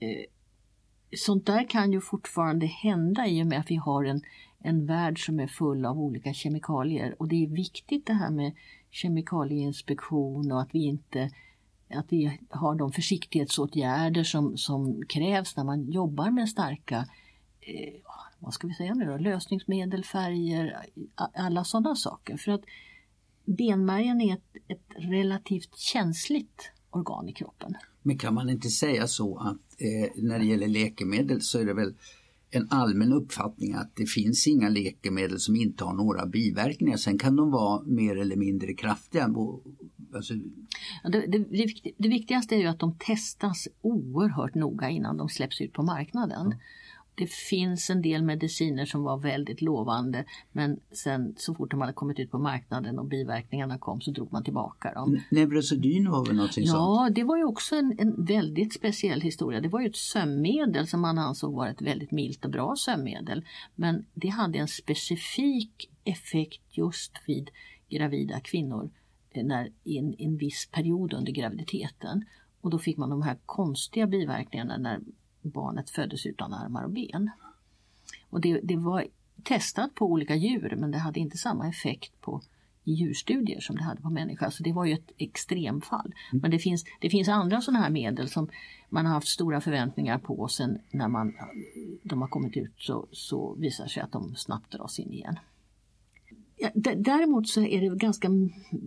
Eh, 0.00 0.24
sånt 1.16 1.46
där 1.46 1.70
kan 1.70 1.92
ju 1.92 2.00
fortfarande 2.00 2.66
hända 2.66 3.26
i 3.26 3.42
och 3.42 3.46
med 3.46 3.60
att 3.60 3.70
vi 3.70 3.76
har 3.76 4.04
en, 4.04 4.22
en 4.58 4.86
värld 4.86 5.26
som 5.26 5.40
är 5.40 5.46
full 5.46 5.86
av 5.86 6.00
olika 6.00 6.34
kemikalier 6.34 7.16
och 7.18 7.28
det 7.28 7.44
är 7.44 7.48
viktigt 7.48 8.06
det 8.06 8.12
här 8.12 8.30
med 8.30 8.52
kemikalieinspektion 8.90 10.52
och 10.52 10.62
att 10.62 10.74
vi 10.74 10.84
inte 10.84 11.30
att 11.90 12.06
vi 12.12 12.40
har 12.50 12.74
de 12.74 12.92
försiktighetsåtgärder 12.92 14.24
som, 14.24 14.56
som 14.56 15.02
krävs 15.08 15.56
när 15.56 15.64
man 15.64 15.90
jobbar 15.90 16.30
med 16.30 16.48
starka 16.48 17.06
eh, 17.60 17.94
vad 18.46 18.54
ska 18.54 18.66
vi 18.66 18.74
säga 18.74 18.94
nu 18.94 19.04
då, 19.04 19.16
lösningsmedel, 19.16 20.04
färger, 20.04 20.76
alla 21.14 21.64
sådana 21.64 21.96
saker. 21.96 22.36
För 22.36 22.52
att 22.52 22.64
benmärgen 23.44 24.20
är 24.20 24.34
ett, 24.34 24.56
ett 24.68 24.86
relativt 24.96 25.78
känsligt 25.78 26.70
organ 26.90 27.28
i 27.28 27.32
kroppen. 27.32 27.74
Men 28.02 28.18
kan 28.18 28.34
man 28.34 28.50
inte 28.50 28.68
säga 28.68 29.06
så 29.06 29.38
att 29.38 29.80
eh, 29.80 30.22
när 30.22 30.38
det 30.38 30.44
gäller 30.44 30.68
läkemedel 30.68 31.40
så 31.40 31.58
är 31.58 31.64
det 31.64 31.74
väl 31.74 31.94
en 32.50 32.68
allmän 32.70 33.12
uppfattning 33.12 33.74
att 33.74 33.96
det 33.96 34.06
finns 34.06 34.46
inga 34.46 34.68
läkemedel 34.68 35.40
som 35.40 35.56
inte 35.56 35.84
har 35.84 35.94
några 35.94 36.26
biverkningar. 36.26 36.96
Sen 36.96 37.18
kan 37.18 37.36
de 37.36 37.50
vara 37.50 37.82
mer 37.82 38.16
eller 38.16 38.36
mindre 38.36 38.74
kraftiga. 38.74 39.34
Alltså... 40.14 40.34
Det, 41.04 41.26
det, 41.26 41.38
det, 41.98 42.08
viktigaste 42.08 42.54
är 42.54 42.58
ju 42.58 42.66
att 42.66 42.80
de 42.80 42.98
testas 42.98 43.68
oerhört 43.80 44.54
noga 44.54 44.90
innan 44.90 45.16
de 45.16 45.28
släpps 45.28 45.60
ut 45.60 45.72
på 45.72 45.82
marknaden. 45.82 46.46
Mm. 46.46 46.58
Det 47.16 47.30
finns 47.30 47.90
en 47.90 48.02
del 48.02 48.22
mediciner 48.22 48.86
som 48.86 49.02
var 49.02 49.18
väldigt 49.18 49.62
lovande 49.62 50.24
men 50.52 50.80
sen 50.90 51.34
så 51.36 51.54
fort 51.54 51.70
de 51.70 51.80
hade 51.80 51.92
kommit 51.92 52.18
ut 52.18 52.30
på 52.30 52.38
marknaden 52.38 52.98
och 52.98 53.06
biverkningarna 53.06 53.78
kom 53.78 54.00
så 54.00 54.10
drog 54.10 54.32
man 54.32 54.44
tillbaka 54.44 54.92
dem. 54.94 55.20
Neurosedyn 55.30 56.10
var 56.10 56.26
väl 56.26 56.36
någonting 56.36 56.66
sånt? 56.66 56.76
Ja, 56.76 57.10
det 57.14 57.24
var 57.24 57.36
ju 57.36 57.44
också 57.44 57.76
en, 57.76 57.96
en, 57.98 58.24
väldigt 58.24 58.74
speciell 58.74 59.20
historia. 59.20 59.60
Det 59.60 59.68
var 59.68 59.80
ju 59.80 59.86
ett 59.86 59.96
sömnmedel 59.96 60.86
som 60.86 61.00
man 61.00 61.18
ansåg 61.18 61.54
vara 61.54 61.70
ett 61.70 61.82
väldigt 61.82 62.10
milt 62.10 62.44
och 62.44 62.50
bra 62.50 62.76
sömnmedel. 62.76 63.44
Men 63.74 64.06
det 64.14 64.28
hade 64.28 64.58
en 64.58 64.68
specifik 64.68 65.90
effekt 66.04 66.62
just 66.70 67.12
vid 67.26 67.50
gravida 67.88 68.40
kvinnor 68.40 68.90
eh, 69.30 69.44
när, 69.44 69.72
i 69.84 69.98
en, 69.98 70.14
en 70.18 70.36
viss 70.36 70.68
period 70.72 71.12
under 71.12 71.32
graviditeten. 71.32 72.24
Och 72.60 72.70
då 72.70 72.78
fick 72.78 72.96
man 72.96 73.10
de 73.10 73.22
här 73.22 73.38
konstiga 73.46 74.06
biverkningarna 74.06 74.76
när 74.76 75.00
barnet 75.46 75.90
föddes 75.90 76.26
utan 76.26 76.54
armar 76.54 76.84
och 76.84 76.90
ben. 76.90 77.30
Och 78.30 78.40
det, 78.40 78.60
det 78.62 78.76
var 78.76 79.06
testat 79.42 79.94
på 79.94 80.06
olika 80.06 80.34
djur 80.34 80.74
men 80.76 80.90
det 80.90 80.98
hade 80.98 81.20
inte 81.20 81.36
samma 81.36 81.68
effekt 81.68 82.20
på 82.20 82.42
djurstudier 82.84 83.60
som 83.60 83.76
det 83.76 83.82
hade 83.82 84.02
på 84.02 84.10
människa. 84.10 84.50
Så 84.50 84.62
det 84.62 84.72
var 84.72 84.84
ju 84.84 84.92
ett 84.92 85.10
extremfall. 85.18 86.12
Mm. 86.32 86.42
Men 86.42 86.50
det 86.50 86.58
finns, 86.58 86.84
det 87.00 87.10
finns 87.10 87.28
andra 87.28 87.60
sådana 87.60 87.82
här 87.82 87.90
medel 87.90 88.28
som 88.28 88.48
man 88.88 89.06
har 89.06 89.12
haft 89.12 89.28
stora 89.28 89.60
förväntningar 89.60 90.18
på 90.18 90.38
och 90.38 90.50
sen 90.50 90.78
när 90.90 91.08
man, 91.08 91.34
de 92.02 92.20
har 92.20 92.28
kommit 92.28 92.56
ut 92.56 92.72
så, 92.78 93.06
så 93.12 93.54
visar 93.54 93.86
sig 93.86 94.02
att 94.02 94.12
de 94.12 94.34
snabbt 94.36 94.72
dras 94.72 94.98
in 94.98 95.12
igen. 95.12 95.38
Ja, 96.58 96.70
däremot 96.96 97.48
så 97.48 97.60
är 97.60 97.80
det 97.80 97.96
ganska 97.96 98.28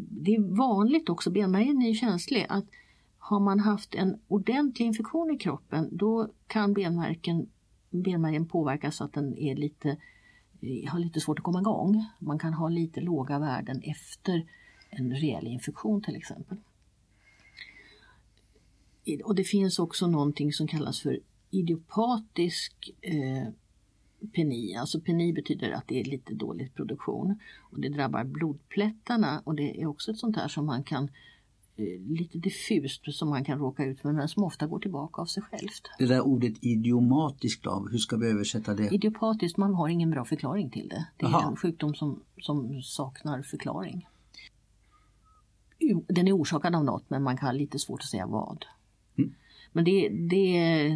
det 0.09 0.35
är 0.35 0.57
vanligt 0.57 1.09
också, 1.09 1.31
benmärgen 1.31 1.81
är 1.81 1.93
känslig, 1.93 2.45
att 2.49 2.65
har 3.29 3.39
man 3.39 3.59
haft 3.59 3.95
en 3.95 4.19
ordentlig 4.27 4.85
infektion 4.85 5.31
i 5.31 5.37
kroppen 5.37 5.89
då 5.91 6.29
kan 6.47 6.73
benmärgen, 6.73 7.49
benmärgen 7.89 8.45
påverkas 8.45 8.95
så 8.95 9.03
att 9.03 9.13
den 9.13 9.37
är 9.37 9.55
lite, 9.55 9.89
eh, 10.61 10.91
har 10.91 10.99
lite 10.99 11.19
svårt 11.19 11.39
att 11.39 11.43
komma 11.43 11.59
igång. 11.59 12.05
Man 12.19 12.39
kan 12.39 12.53
ha 12.53 12.69
lite 12.69 13.01
låga 13.01 13.39
värden 13.39 13.81
efter 13.83 14.45
en 14.89 15.15
rejäl 15.15 15.47
infektion 15.47 16.01
till 16.01 16.15
exempel. 16.15 16.57
Och 19.23 19.35
det 19.35 19.43
finns 19.43 19.79
också 19.79 20.07
någonting 20.07 20.53
som 20.53 20.67
kallas 20.67 20.99
för 20.99 21.19
idiopatisk 21.49 22.91
eh, 23.01 23.47
peni. 24.33 24.75
Alltså 24.75 25.01
peni 25.01 25.33
betyder 25.33 25.71
att 25.71 25.87
det 25.87 25.99
är 25.99 26.03
lite 26.03 26.33
dålig 26.33 26.73
produktion. 26.73 27.39
Och 27.59 27.79
Det 27.79 27.89
drabbar 27.89 28.23
blodplättarna 28.23 29.41
och 29.45 29.55
det 29.55 29.81
är 29.81 29.85
också 29.85 30.11
ett 30.11 30.17
sånt 30.17 30.35
här 30.35 30.47
som 30.47 30.65
man 30.65 30.83
kan 30.83 31.09
lite 31.99 32.37
diffust 32.37 33.13
som 33.13 33.29
man 33.29 33.43
kan 33.43 33.59
råka 33.59 33.85
ut 33.85 33.99
för 33.99 34.11
men 34.11 34.27
som 34.27 34.43
ofta 34.43 34.67
går 34.67 34.79
tillbaka 34.79 35.21
av 35.21 35.25
sig 35.25 35.43
självt. 35.43 35.89
Det 35.99 36.05
där 36.05 36.21
ordet 36.21 36.53
idiomatiskt 36.61 37.63
då, 37.63 37.87
hur 37.91 37.97
ska 37.97 38.17
vi 38.17 38.27
översätta 38.27 38.73
det? 38.73 38.93
Idiopatiskt, 38.93 39.57
man 39.57 39.73
har 39.73 39.89
ingen 39.89 40.09
bra 40.09 40.25
förklaring 40.25 40.69
till 40.69 40.89
det. 40.89 41.05
Det 41.17 41.25
är 41.25 41.29
Aha. 41.29 41.49
en 41.49 41.55
sjukdom 41.55 41.95
som, 41.95 42.23
som 42.41 42.81
saknar 42.81 43.41
förklaring. 43.41 44.07
Den 46.07 46.27
är 46.27 46.37
orsakad 46.37 46.75
av 46.75 46.83
något 46.83 47.09
men 47.09 47.23
man 47.23 47.37
kan 47.37 47.47
ha 47.47 47.53
lite 47.53 47.79
svårt 47.79 48.01
att 48.01 48.09
säga 48.09 48.27
vad. 48.27 48.65
Mm. 49.17 49.33
Men 49.71 49.85
det, 49.85 50.09
det, 50.09 50.51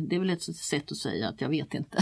det 0.07 0.15
är 0.15 0.19
väl 0.19 0.29
ett 0.29 0.43
sätt 0.43 0.91
att 0.91 0.97
säga 0.97 1.29
att 1.29 1.41
jag 1.41 1.49
vet 1.49 1.73
inte. 1.73 1.97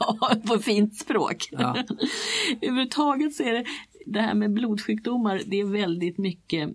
ja, 0.00 0.36
på 0.46 0.58
fint 0.58 0.96
språk. 0.96 1.48
Ja. 1.52 1.76
Överhuvudtaget 2.62 3.34
så 3.34 3.42
är 3.42 3.52
det 3.52 3.64
det 4.06 4.20
här 4.20 4.34
med 4.34 4.52
blodsjukdomar, 4.52 5.42
det 5.46 5.60
är 5.60 5.64
väldigt 5.64 6.18
mycket 6.18 6.70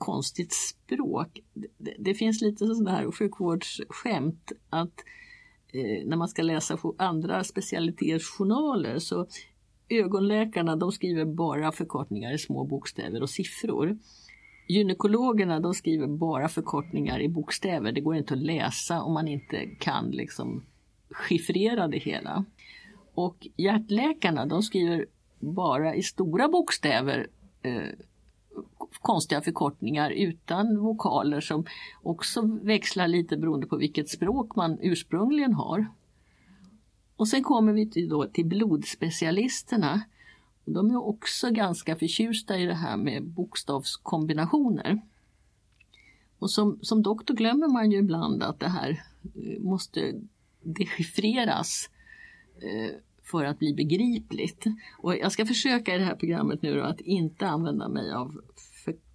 konstigt 0.00 0.52
språk. 0.52 1.40
Det, 1.54 1.94
det 1.98 2.14
finns 2.14 2.40
lite 2.40 2.66
sådana 2.66 2.90
här 2.90 3.12
sjukvårdsskämt 3.12 4.52
att 4.70 5.04
eh, 5.72 6.06
när 6.06 6.16
man 6.16 6.28
ska 6.28 6.42
läsa 6.42 6.78
andra 6.98 7.44
specialitetsjournaler 7.44 8.98
så 8.98 9.26
ögonläkarna 9.88 10.76
de 10.76 10.92
skriver 10.92 11.24
bara 11.24 11.72
förkortningar 11.72 12.34
i 12.34 12.38
små 12.38 12.64
bokstäver 12.64 13.22
och 13.22 13.30
siffror. 13.30 13.98
Gynekologerna 14.68 15.60
de 15.60 15.74
skriver 15.74 16.06
bara 16.06 16.48
förkortningar 16.48 17.20
i 17.20 17.28
bokstäver. 17.28 17.92
Det 17.92 18.00
går 18.00 18.16
inte 18.16 18.34
att 18.34 18.40
läsa 18.40 19.02
om 19.02 19.12
man 19.12 19.28
inte 19.28 19.66
kan 19.66 20.10
liksom 20.10 20.64
chiffrera 21.28 21.88
det 21.88 21.98
hela. 21.98 22.44
Och 23.14 23.48
hjärtläkarna 23.56 24.46
de 24.46 24.62
skriver 24.62 25.06
bara 25.38 25.94
i 25.94 26.02
stora 26.02 26.48
bokstäver 26.48 27.26
eh, 27.62 27.88
konstiga 28.98 29.40
förkortningar 29.40 30.10
utan 30.10 30.78
vokaler 30.78 31.40
som 31.40 31.66
också 32.02 32.42
växlar 32.62 33.08
lite 33.08 33.36
beroende 33.36 33.66
på 33.66 33.76
vilket 33.76 34.08
språk 34.08 34.56
man 34.56 34.78
ursprungligen 34.80 35.52
har. 35.54 35.86
Och 37.16 37.28
sen 37.28 37.42
kommer 37.42 37.72
vi 37.72 37.90
till, 37.90 38.08
då 38.08 38.26
till 38.26 38.46
blodspecialisterna. 38.46 40.02
De 40.64 40.90
är 40.90 41.06
också 41.08 41.50
ganska 41.50 41.96
förtjusta 41.96 42.58
i 42.58 42.66
det 42.66 42.74
här 42.74 42.96
med 42.96 43.24
bokstavskombinationer. 43.24 45.00
Och 46.38 46.50
som, 46.50 46.78
som 46.82 47.02
doktor 47.02 47.34
glömmer 47.34 47.68
man 47.68 47.90
ju 47.90 47.98
ibland 47.98 48.42
att 48.42 48.60
det 48.60 48.68
här 48.68 49.02
eh, 49.34 49.60
måste 49.60 50.14
dechiffreras 50.62 51.90
eh, 52.56 52.96
för 53.22 53.44
att 53.44 53.58
bli 53.58 53.74
begripligt. 53.74 54.64
Och 54.98 55.16
jag 55.16 55.32
ska 55.32 55.46
försöka 55.46 55.94
i 55.94 55.98
det 55.98 56.04
här 56.04 56.16
programmet 56.16 56.62
nu 56.62 56.82
att 56.82 57.00
inte 57.00 57.48
använda 57.48 57.88
mig 57.88 58.12
av 58.12 58.40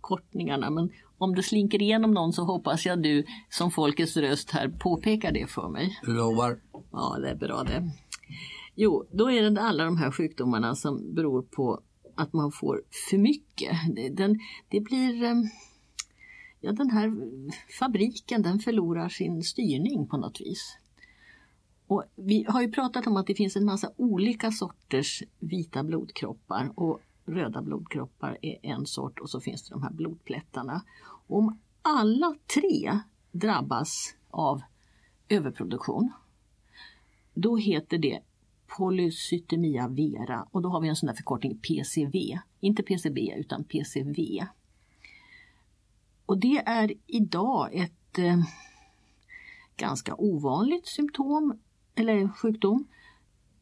förkortningarna 0.06 0.70
men 0.70 0.92
om 1.18 1.36
det 1.36 1.44
slinker 1.44 1.82
igenom 1.82 2.12
någon 2.12 2.34
så 2.34 2.44
hoppas 2.44 2.86
jag 2.86 3.02
du 3.04 3.26
som 3.50 3.72
folkets 3.72 4.18
röst 4.18 4.52
här 4.52 4.70
påpekar 4.70 5.32
det 5.32 5.48
för 5.48 5.70
mig. 5.70 6.00
Lovar. 6.04 6.60
Ja, 6.92 7.18
det 7.22 7.30
är 7.30 7.36
bra 7.36 7.64
det. 7.64 7.92
Jo, 8.76 9.06
då 9.12 9.32
är 9.32 9.50
det 9.50 9.62
alla 9.62 9.86
de 9.86 9.98
här 9.98 10.12
sjukdomarna 10.12 10.76
som 10.76 11.14
beror 11.16 11.42
på 11.42 11.82
att 12.16 12.34
man 12.34 12.52
får 12.52 12.82
för 13.10 13.18
mycket. 13.18 13.78
Den, 14.12 14.40
det 14.70 14.80
blir... 14.80 15.24
Eh, 15.24 15.36
ja, 16.62 16.72
den 16.72 16.90
här 16.90 17.12
fabriken 17.80 18.42
den 18.42 18.60
förlorar 18.60 19.10
sin 19.10 19.44
styrning 19.44 20.08
på 20.08 20.18
något 20.18 20.42
vis. 20.42 20.78
Och 21.88 22.04
vi 22.16 22.46
har 22.48 22.62
ju 22.62 22.72
pratat 22.72 23.08
om 23.08 23.18
att 23.18 23.28
det 23.28 23.36
finns 23.36 23.56
en 23.56 23.66
massa 23.66 23.92
olika 23.98 24.52
sorters 24.52 25.24
vita 25.40 25.84
blodkroppar 25.84 26.72
och 26.76 27.02
röda 27.26 27.62
blodkroppar 27.62 28.38
är 28.42 28.58
en 28.62 28.86
sort 28.86 29.20
och 29.20 29.30
så 29.30 29.40
finns 29.40 29.64
det 29.64 29.76
de 29.76 29.84
här 29.84 29.92
blodplättarna. 29.92 30.82
Om 31.28 31.60
alla 31.82 32.36
tre 32.54 33.00
drabbas 33.32 34.16
av 34.30 34.62
överproduktion 35.30 36.12
då 37.34 37.58
heter 37.58 37.98
det 37.98 38.20
polycytemia 38.78 39.88
vera 39.88 40.48
och 40.52 40.62
då 40.62 40.70
har 40.70 40.82
vi 40.82 40.88
en 40.88 40.96
sån 40.96 41.08
där 41.08 41.14
förkortning 41.14 41.58
PCV. 41.58 42.40
Inte 42.60 42.84
PCB 42.84 43.34
utan 43.38 43.64
PCV. 43.64 44.46
Och 46.26 46.38
det 46.38 46.64
är 46.66 46.94
idag 47.08 47.70
ett 47.74 48.20
eh, 48.20 48.40
ganska 49.78 50.16
ovanligt 50.16 50.88
symptom 50.88 51.60
eller 51.96 52.28
sjukdom 52.28 52.88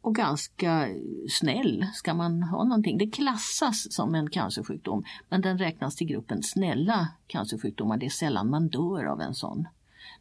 och 0.04 0.16
ganska 0.16 0.90
snäll 1.30 1.86
ska 1.94 2.14
man 2.14 2.44
ha 2.44 2.64
någonting. 2.64 2.98
Det 2.98 3.08
klassas 3.08 3.94
som 3.94 4.16
en 4.16 4.30
cancersjukdom 4.30 5.04
men 5.30 5.42
den 5.42 5.58
räknas 5.58 5.96
till 5.96 6.08
gruppen 6.08 6.44
snälla 6.44 7.08
cancersjukdomar. 7.28 7.98
Det 7.98 8.06
är 8.06 8.10
sällan 8.10 8.50
man 8.50 8.68
dör 8.68 9.06
av 9.06 9.22
en 9.22 9.34
sån. 9.34 9.68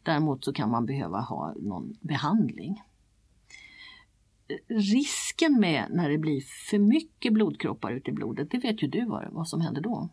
Däremot 0.03 0.45
så 0.45 0.53
kan 0.53 0.69
man 0.69 0.85
behöva 0.85 1.21
ha 1.21 1.53
någon 1.55 1.97
behandling. 2.01 2.83
Risken 4.67 5.59
med 5.59 5.85
när 5.89 6.09
det 6.09 6.17
blir 6.17 6.41
för 6.69 6.79
mycket 6.79 7.33
blodkroppar 7.33 7.91
ute 7.91 8.11
i 8.11 8.13
blodet, 8.13 8.51
det 8.51 8.57
vet 8.57 8.83
ju 8.83 8.87
du 8.87 9.05
vad, 9.05 9.27
vad 9.31 9.47
som 9.47 9.61
händer 9.61 9.81
då. 9.81 10.09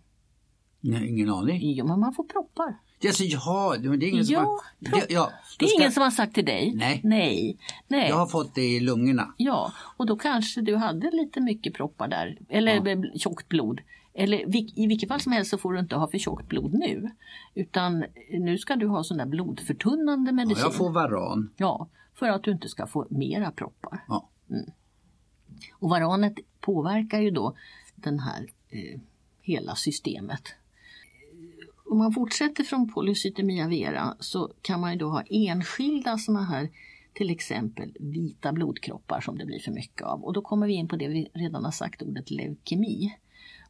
Nej, 0.80 1.08
ingen 1.08 1.30
aning. 1.30 1.72
Jo, 1.72 1.86
men 1.86 2.00
man 2.00 2.14
får 2.14 2.24
proppar. 2.24 2.78
Alltså, 3.04 3.24
ja, 3.24 3.76
det 3.78 3.88
är 3.88 4.08
ingen 4.08 4.24
som 4.24 4.36
har... 4.36 4.60
Ja, 4.78 5.02
ja, 5.08 5.30
det 5.58 5.64
är 5.64 5.68
ska... 5.68 5.80
ingen 5.80 5.92
som 5.92 6.02
har 6.02 6.10
sagt 6.10 6.34
till 6.34 6.44
dig? 6.44 6.72
Nej. 6.74 7.00
Nej. 7.04 7.58
Nej. 7.88 8.08
Jag 8.08 8.16
har 8.16 8.26
fått 8.26 8.54
det 8.54 8.66
i 8.66 8.80
lungorna. 8.80 9.34
Ja, 9.36 9.72
och 9.96 10.06
då 10.06 10.16
kanske 10.16 10.60
du 10.60 10.76
hade 10.76 11.10
lite 11.10 11.40
mycket 11.40 11.74
proppar 11.74 12.08
där. 12.08 12.38
Eller 12.48 12.88
ja. 12.88 13.18
tjockt 13.18 13.48
blod. 13.48 13.80
Eller 14.14 14.56
i 14.78 14.86
vilket 14.86 15.08
fall 15.08 15.20
som 15.20 15.32
helst 15.32 15.50
så 15.50 15.58
får 15.58 15.72
du 15.72 15.78
inte 15.80 15.96
ha 15.96 16.08
för 16.08 16.18
tjockt 16.18 16.48
blod 16.48 16.74
nu. 16.74 17.10
Utan 17.54 18.04
nu 18.30 18.58
ska 18.58 18.76
du 18.76 18.86
ha 18.86 19.04
sån 19.04 19.16
där 19.16 19.26
blodförtunnande 19.26 20.32
medicin. 20.32 20.60
Ja, 20.60 20.66
jag 20.66 20.74
får 20.74 20.90
varan. 20.90 21.50
Ja, 21.56 21.88
för 22.14 22.26
att 22.26 22.42
du 22.42 22.50
inte 22.50 22.68
ska 22.68 22.86
få 22.86 23.06
mera 23.10 23.50
proppar. 23.50 24.04
Ja. 24.08 24.28
Mm. 24.50 24.70
Och 25.72 25.90
varanet 25.90 26.34
påverkar 26.60 27.20
ju 27.20 27.30
då 27.30 27.56
den 27.94 28.18
här 28.18 28.46
eh, 28.68 29.00
hela 29.42 29.74
systemet 29.74 30.42
om 31.90 31.98
man 31.98 32.12
fortsätter 32.12 32.64
från 32.64 32.92
polycytemia 32.92 33.68
vera 33.68 34.16
så 34.20 34.52
kan 34.62 34.80
man 34.80 34.92
ju 34.92 34.98
då 34.98 35.08
ha 35.08 35.22
enskilda 35.30 36.18
sådana 36.18 36.44
här 36.44 36.68
till 37.12 37.30
exempel 37.30 37.96
vita 38.00 38.52
blodkroppar 38.52 39.20
som 39.20 39.38
det 39.38 39.46
blir 39.46 39.58
för 39.58 39.72
mycket 39.72 40.02
av. 40.02 40.24
Och 40.24 40.32
då 40.32 40.42
kommer 40.42 40.66
vi 40.66 40.72
in 40.72 40.88
på 40.88 40.96
det 40.96 41.08
vi 41.08 41.30
redan 41.34 41.64
har 41.64 41.72
sagt, 41.72 42.02
ordet 42.02 42.30
leukemi. 42.30 43.16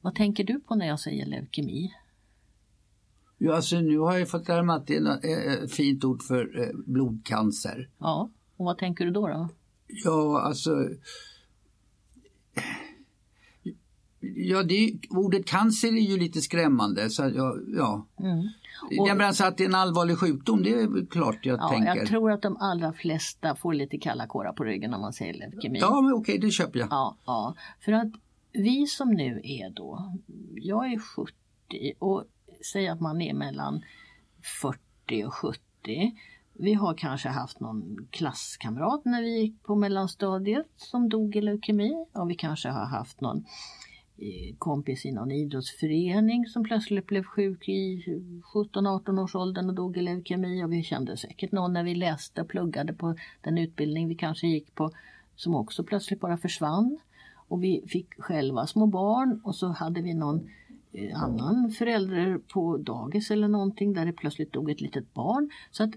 Vad 0.00 0.14
tänker 0.14 0.44
du 0.44 0.60
på 0.60 0.74
när 0.74 0.86
jag 0.86 1.00
säger 1.00 1.26
leukemi? 1.26 1.92
Ja, 3.38 3.54
alltså 3.54 3.80
nu 3.80 3.98
har 3.98 4.18
jag 4.18 4.30
fått 4.30 4.48
lära 4.48 4.62
mig 4.62 4.76
att 4.76 4.86
det 4.86 4.96
är 4.96 5.64
ett 5.64 5.72
fint 5.72 6.04
ord 6.04 6.22
för 6.22 6.72
blodcancer. 6.86 7.88
Ja, 7.98 8.30
och 8.56 8.64
vad 8.64 8.78
tänker 8.78 9.04
du 9.04 9.10
då? 9.10 9.28
då? 9.28 9.48
Ja, 9.86 10.40
alltså... 10.40 10.88
Ja, 14.20 14.62
det, 14.62 14.94
ordet 15.10 15.46
cancer 15.46 15.88
är 15.88 16.00
ju 16.10 16.18
lite 16.18 16.40
skrämmande. 16.40 17.10
Så 17.10 17.22
ja, 17.22 17.54
ja. 17.76 18.06
Mm. 18.20 18.48
Jag 18.90 19.16
menar 19.16 19.28
alltså 19.28 19.44
att 19.44 19.56
det 19.56 19.64
är 19.64 19.68
en 19.68 19.74
allvarlig 19.74 20.18
sjukdom, 20.18 20.62
det 20.62 20.70
är 20.70 21.06
klart 21.06 21.38
jag 21.42 21.58
Ja, 21.58 21.68
tänker. 21.68 21.96
jag 21.96 22.06
tror 22.06 22.32
att 22.32 22.42
de 22.42 22.56
allra 22.56 22.92
flesta 22.92 23.56
får 23.56 23.74
lite 23.74 23.98
kalla 23.98 24.26
kårar 24.26 24.52
på 24.52 24.64
ryggen 24.64 24.90
när 24.90 24.98
man 24.98 25.12
säger 25.12 25.34
leukemi. 25.34 25.78
Ja, 25.78 26.00
men 26.00 26.12
okej, 26.12 26.38
det 26.38 26.50
köper 26.50 26.78
jag. 26.78 26.88
Ja, 26.90 27.16
ja, 27.26 27.54
för 27.80 27.92
att 27.92 28.12
vi 28.52 28.86
som 28.86 29.08
nu 29.10 29.40
är 29.44 29.70
då, 29.70 30.12
jag 30.54 30.92
är 30.92 30.98
70 30.98 31.32
och 31.98 32.24
säg 32.72 32.88
att 32.88 33.00
man 33.00 33.20
är 33.22 33.34
mellan 33.34 33.82
40 34.62 35.24
och 35.26 35.34
70. 35.34 35.60
Vi 36.52 36.74
har 36.74 36.94
kanske 36.94 37.28
haft 37.28 37.60
någon 37.60 38.06
klasskamrat 38.10 39.04
när 39.04 39.22
vi 39.22 39.40
gick 39.40 39.62
på 39.62 39.74
mellanstadiet 39.76 40.66
som 40.76 41.08
dog 41.08 41.36
i 41.36 41.40
leukemi 41.40 42.06
och 42.12 42.30
vi 42.30 42.34
kanske 42.34 42.68
har 42.68 42.86
haft 42.86 43.20
någon 43.20 43.44
kompis 44.58 45.06
i 45.06 45.12
någon 45.12 45.30
idrottsförening 45.30 46.46
som 46.46 46.64
plötsligt 46.64 47.06
blev 47.06 47.24
sjuk 47.24 47.68
i 47.68 48.04
17-18 48.54 49.22
års 49.22 49.34
åldern 49.34 49.68
och 49.68 49.74
dog 49.74 49.96
i 49.96 50.02
leukemi 50.02 50.64
och 50.64 50.72
vi 50.72 50.82
kände 50.82 51.16
säkert 51.16 51.52
någon 51.52 51.72
när 51.72 51.84
vi 51.84 51.94
läste 51.94 52.40
och 52.40 52.48
pluggade 52.48 52.92
på 52.92 53.14
den 53.40 53.58
utbildning 53.58 54.08
vi 54.08 54.14
kanske 54.14 54.46
gick 54.46 54.74
på 54.74 54.90
som 55.36 55.54
också 55.54 55.84
plötsligt 55.84 56.20
bara 56.20 56.36
försvann. 56.36 56.98
Och 57.48 57.64
vi 57.64 57.84
fick 57.88 58.14
själva 58.18 58.66
små 58.66 58.86
barn 58.86 59.40
och 59.44 59.54
så 59.54 59.66
hade 59.66 60.02
vi 60.02 60.14
någon 60.14 60.48
eh, 60.92 61.22
annan 61.22 61.70
förälder 61.70 62.38
på 62.38 62.76
dagis 62.76 63.30
eller 63.30 63.48
någonting 63.48 63.92
där 63.92 64.06
det 64.06 64.12
plötsligt 64.12 64.52
dog 64.52 64.70
ett 64.70 64.80
litet 64.80 65.14
barn. 65.14 65.50
Så 65.70 65.82
att 65.84 65.90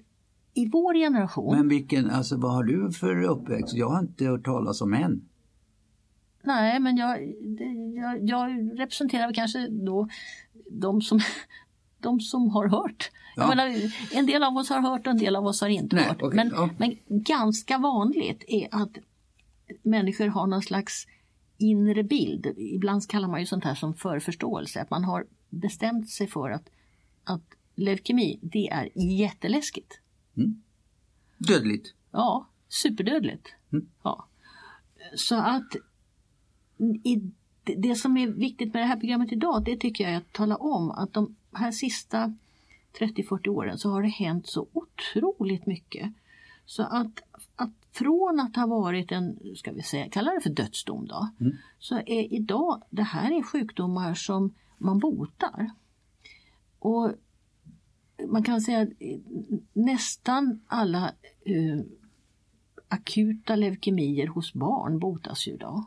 i 0.53 0.69
vår 0.69 0.93
generation, 0.93 1.55
Men 1.55 1.67
vilken, 1.67 2.09
alltså 2.09 2.37
vad 2.37 2.53
har 2.53 2.63
du 2.63 2.91
för 2.91 3.23
uppväxt? 3.23 3.73
Jag 3.73 3.89
har 3.89 3.99
inte 3.99 4.25
hört 4.25 4.45
talas 4.45 4.81
om 4.81 4.93
en 4.93 5.21
nej 6.43 6.79
men 6.79 6.97
jag, 6.97 7.33
jag, 7.95 8.29
jag 8.29 8.79
representerar 8.79 9.33
kanske 9.33 9.67
då 9.67 10.07
de 10.71 11.01
som, 11.01 11.19
de 11.99 12.19
som 12.19 12.49
har 12.49 12.67
hört. 12.67 13.11
Ja. 13.35 13.47
menar, 13.47 13.91
en 14.11 14.25
del 14.25 14.43
av 14.43 14.57
oss 14.57 14.69
har 14.69 14.81
hört 14.81 15.07
och 15.07 15.11
en 15.11 15.17
del 15.17 15.35
av 15.35 15.45
oss 15.45 15.61
har 15.61 15.69
inte 15.69 15.95
Nej, 15.95 16.05
hört. 16.05 16.21
okej, 16.21 16.35
men, 16.35 16.51
ja. 16.55 16.69
men 16.77 16.97
ganska 17.07 17.77
vanligt 17.77 18.43
är 18.47 18.67
att 18.71 18.97
människor 19.81 20.27
har 20.27 20.47
någon 20.47 20.61
slags 20.61 21.07
inre 21.57 22.03
bild. 22.03 22.45
Ibland 22.57 23.07
kallar 23.07 23.27
man 23.27 23.39
ju 23.39 23.45
sånt 23.45 23.63
här 23.63 23.75
som 23.75 23.93
förförståelse. 23.93 24.81
Att 24.81 24.89
man 24.89 25.03
har 25.03 25.25
bestämt 25.49 26.09
sig 26.09 26.27
för 26.27 26.49
att, 26.49 26.69
att 27.23 27.43
leukemi, 27.75 28.39
det 28.41 28.69
är 28.69 28.89
jätteläskigt. 28.95 29.99
Dödligt. 31.37 31.93
Ja, 32.11 32.47
superdödligt. 32.69 33.47
Mm. 33.71 33.87
Ja. 34.03 34.27
Så 35.15 35.35
att 35.35 35.75
i, 37.03 37.31
det- 37.63 37.95
som 37.95 38.17
är 38.17 38.27
viktigt 38.27 38.73
med 38.73 38.81
det 38.83 38.87
här 38.87 38.97
programmet 38.99 39.31
idag, 39.31 39.63
det 39.65 39.77
tycker 39.77 40.03
jag 40.03 40.13
är 40.13 40.17
att 40.17 40.33
tala 40.33 40.55
om 40.55 40.91
att 40.91 41.13
de 41.13 41.35
här 41.51 41.71
sista 41.71 42.33
30-40 42.99 43.47
åren 43.49 43.77
så 43.77 43.89
har 43.89 44.01
det 44.01 44.07
hänt 44.09 44.47
så 44.47 44.67
otroligt 44.73 45.65
mycket. 45.65 46.13
Så 46.65 46.83
att, 46.83 47.19
att 47.55 47.69
från 47.91 48.39
att 48.39 48.55
ha 48.55 48.67
varit 48.67 49.11
en, 49.11 49.39
ska 49.55 49.71
vi 49.71 49.81
säga, 49.83 50.09
kalla 50.09 50.31
det 50.33 50.41
för 50.41 50.49
dödsdom 50.49 51.05
då, 51.07 51.27
Mm. 51.39 51.53
så 51.79 51.95
är 51.97 52.33
idag, 52.33 52.81
det 52.89 53.03
här 53.03 53.31
är 53.31 53.41
sjukdomar 53.43 54.13
som 54.13 54.53
man 54.77 54.99
botar. 54.99 55.69
Och 56.79 57.11
man 58.27 58.43
kan 58.43 58.61
säga 58.61 58.81
att 58.81 58.89
nästan 59.73 60.61
alla 60.67 61.11
eh, 61.45 61.79
akuta 62.87 63.55
leukemier 63.55 64.27
hos 64.27 64.53
barn 64.53 64.99
botas 64.99 65.47
ju 65.47 65.51
idag. 65.53 65.83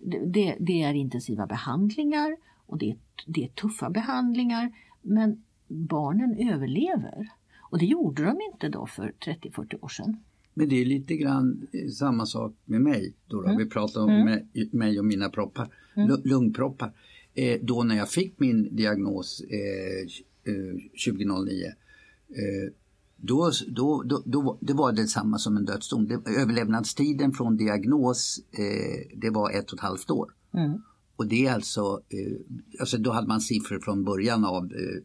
Det, 0.00 0.18
det, 0.26 0.56
är 0.82 0.94
intensiva 0.94 1.46
behandlingar 1.46 2.36
och 2.66 2.78
det, 2.78 2.90
är- 2.90 2.96
det 3.26 3.44
är 3.44 3.48
tuffa 3.48 3.90
behandlingar 3.90 4.72
men 5.02 5.42
barnen 5.68 6.48
överlever. 6.52 7.28
Och 7.60 7.78
det 7.78 7.86
gjorde 7.86 8.24
de 8.24 8.40
inte 8.52 8.68
då 8.68 8.86
för 8.86 9.12
30-40 9.26 9.84
år 9.84 9.88
sedan. 9.88 10.16
Men 10.54 10.68
det 10.68 10.80
är 10.80 10.84
lite 10.84 11.16
grann 11.16 11.66
eh, 11.72 11.88
samma 11.88 12.26
sak 12.26 12.52
med 12.64 12.80
mig. 12.80 13.14
Då 13.26 13.42
då. 13.42 13.48
Mm. 13.48 13.58
Vi 13.58 13.66
pratar 13.70 14.00
om 14.00 14.08
Mm. 14.10 14.24
mig, 14.24 14.98
och 14.98 15.04
mina 15.04 15.28
proppar, 15.28 15.68
lu- 15.94 16.22
lungproppar. 16.24 16.92
Eh, 17.34 17.58
då 17.62 17.82
när 17.82 17.96
jag 17.96 18.10
fick 18.10 18.40
min 18.40 18.76
diagnos 18.76 19.40
eh, 19.50 20.52
eh, 20.52 20.74
2009 21.06 21.64
eh, 21.66 22.72
då, 23.16 23.50
då, 23.68 24.02
då, 24.02 24.22
då, 24.24 24.58
det 24.60 24.72
var 24.72 24.92
det 24.92 25.06
samma 25.06 25.38
som 25.38 25.56
en 25.56 25.64
dödsdom. 25.64 26.08
Det, 26.08 26.14
överlevnadstiden 26.40 27.32
från 27.32 27.56
diagnos 27.56 28.40
eh, 28.52 29.18
det 29.20 29.30
var 29.30 29.50
ett 29.50 29.70
och 29.72 29.78
ett 29.78 29.84
halvt 29.84 30.10
år. 30.10 30.32
Mm. 30.54 30.82
Och 31.16 31.26
det 31.26 31.46
är 31.46 31.54
alltså, 31.54 32.00
eh, 32.08 32.80
alltså 32.80 32.98
då 32.98 33.10
hade 33.12 33.28
man 33.28 33.40
siffror 33.40 33.78
från 33.80 34.04
början 34.04 34.44
av 34.44 34.64
eh, 34.64 35.02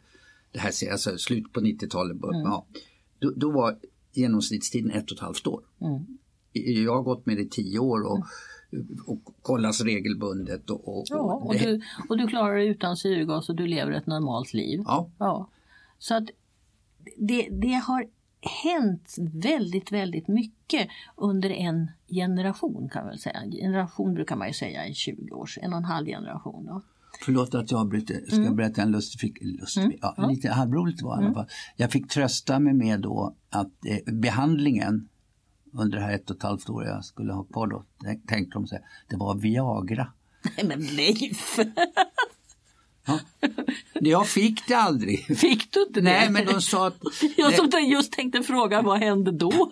det 0.51 0.59
här, 0.59 0.91
alltså 0.91 1.17
slut 1.17 1.53
på 1.53 1.59
90-talet. 1.59 2.23
Mm. 2.23 2.41
Ja. 2.41 2.65
Då, 3.19 3.31
då 3.35 3.51
var 3.51 3.77
genomsnittstiden 4.13 4.91
ett 4.91 5.11
och 5.11 5.17
ett 5.17 5.23
halvt 5.23 5.47
år. 5.47 5.61
Mm. 5.81 6.17
Jag 6.53 6.95
har 6.95 7.03
gått 7.03 7.25
med 7.25 7.37
det 7.37 7.41
i 7.43 7.49
tio 7.49 7.79
år 7.79 8.01
och, 8.01 8.19
och 9.05 9.19
kollas 9.41 9.81
regelbundet. 9.81 10.69
Och, 10.69 10.97
och, 10.97 11.03
Ja, 11.09 11.17
och, 11.45 11.53
det- 11.53 11.59
du, 11.59 11.81
och 12.09 12.17
du 12.17 12.27
klarar 12.27 12.55
dig 12.55 12.67
utan 12.67 12.97
syrgas 12.97 13.49
och 13.49 13.55
du 13.55 13.67
lever 13.67 13.91
ett 13.91 14.07
normalt 14.07 14.53
liv. 14.53 14.81
ja, 14.85 15.09
Ja. 15.17 15.49
Så 15.99 16.15
att 16.15 16.29
det, 17.17 17.49
det 17.51 17.73
har 17.73 18.05
hänt 18.63 19.15
väldigt, 19.33 19.91
väldigt 19.91 20.27
mycket 20.27 20.87
under 21.15 21.49
en 21.49 21.91
generation 22.07 22.89
kan 22.89 23.01
man 23.01 23.09
väl 23.09 23.19
säga. 23.19 23.35
En 23.39 23.51
generation 23.51 24.13
brukar 24.13 24.35
man 24.35 24.47
ju 24.47 24.53
säga 24.53 24.87
i 24.87 24.93
20 24.93 25.31
års, 25.35 25.57
en 25.61 25.71
och 25.73 25.77
en 25.77 25.85
halv 25.85 26.07
generation. 26.07 26.65
Då. 26.65 26.81
Förlåt 27.25 27.55
att 27.55 27.71
jag 27.71 27.79
avbryter. 27.79 28.21
Ska 28.27 28.43
jag 28.43 28.55
berätta 28.55 28.81
en 28.81 28.91
lustig, 28.91 29.19
fick, 29.19 29.37
lustig 29.41 29.81
Mm. 29.83 29.97
ja, 30.01 30.13
Ja. 30.17 30.27
lite 30.29 30.49
halvroligt 30.49 31.01
var 31.01 31.17
det 31.17 31.23
i 31.23 31.25
alla 31.25 31.33
fall. 31.33 31.47
Jag 31.75 31.91
fick 31.91 32.07
trösta 32.09 32.59
mig 32.59 32.73
med 32.73 32.99
då 33.01 33.35
att 33.49 33.85
eh, 33.85 34.13
behandlingen 34.13 35.09
under 35.73 35.97
det 35.97 36.03
här 36.03 36.13
ett 36.15 36.29
och 36.29 36.35
ett 36.35 36.43
halvt 36.43 36.69
år 36.69 36.85
jag 36.85 37.05
skulle 37.05 37.33
ha 37.33 37.43
kvar 37.43 37.67
då, 37.67 37.83
tänk- 38.03 38.27
tänkte 38.27 38.53
de 38.53 38.67
sig, 38.67 38.79
det 39.09 39.15
var 39.15 39.35
Viagra. 39.35 40.07
Nej 40.57 40.65
men 40.67 40.79
Leif! 40.81 41.59
Ja. 43.09 43.19
Jag 44.01 44.27
fick 44.27 44.67
det 44.67 44.73
aldrig. 44.73 45.25
Fick 45.37 45.71
du 45.73 45.81
inte 45.81 46.01
det? 46.01 46.03
Nej, 46.03 46.29
men 46.31 46.45
de 46.45 46.61
sa 46.61 46.87
att... 46.87 46.97
Jag 47.37 47.53
som 47.53 47.69
just 47.91 48.11
tänkte 48.11 48.43
fråga 48.43 48.81
vad 48.81 48.99
hände 48.99 49.31
då? 49.31 49.69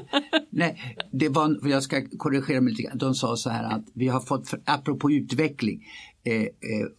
Nej, 0.50 0.96
det 1.12 1.28
var, 1.28 1.68
jag 1.68 1.82
ska 1.82 2.02
korrigera 2.18 2.60
mig 2.60 2.70
lite 2.70 2.82
grann. 2.82 2.98
De 2.98 3.14
sa 3.14 3.36
så 3.36 3.50
här 3.50 3.64
att 3.64 3.84
vi 3.94 4.08
har 4.08 4.20
fått, 4.20 4.48
för, 4.48 4.60
apropå 4.64 5.10
utveckling, 5.10 5.84
eh, 6.24 6.42
eh, 6.42 6.48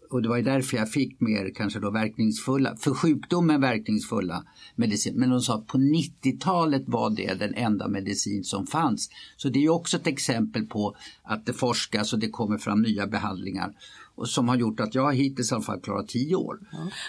och 0.10 0.22
det 0.22 0.30
var 0.30 0.38
ju 0.38 0.44
därför 0.44 0.78
jag 0.78 0.92
fick 0.92 1.22
mer 1.22 1.54
kanske 1.56 1.80
då 1.80 1.92
verkningsfulla, 1.92 2.76
för 2.76 2.94
sjukdomen 2.94 3.62
verkningsfulla 3.62 4.44
medicin. 4.76 5.14
Men 5.16 5.30
de 5.30 5.42
sa 5.42 5.56
att 5.56 5.68
på 5.68 5.78
90-talet 5.78 6.84
var 6.86 7.10
det 7.10 7.34
den 7.34 7.54
enda 7.54 7.88
medicin 7.88 8.44
som 8.44 8.68
fanns. 8.68 9.10
Så 9.38 9.50
det 9.50 9.60
är 9.60 9.62
ju 9.62 9.70
också 9.70 9.98
ett 9.98 10.08
exempel 10.08 10.66
på 10.66 10.96
att 11.24 11.46
det 11.46 11.54
forskas 11.54 12.14
och 12.14 12.20
det 12.20 12.30
kommer 12.30 12.58
fram 12.58 12.82
nya 12.82 13.08
behandlingar. 13.08 13.74
Och 14.18 14.30
som 14.30 14.50
har 14.50 14.56
gjort 14.56 14.80
att 14.80 14.96
jag 14.96 15.16
hittills 15.16 15.52
i 15.52 15.56
alla 15.56 15.64
fall 15.64 15.82
klarat 15.82 16.08
10 16.08 16.36
år. 16.36 16.60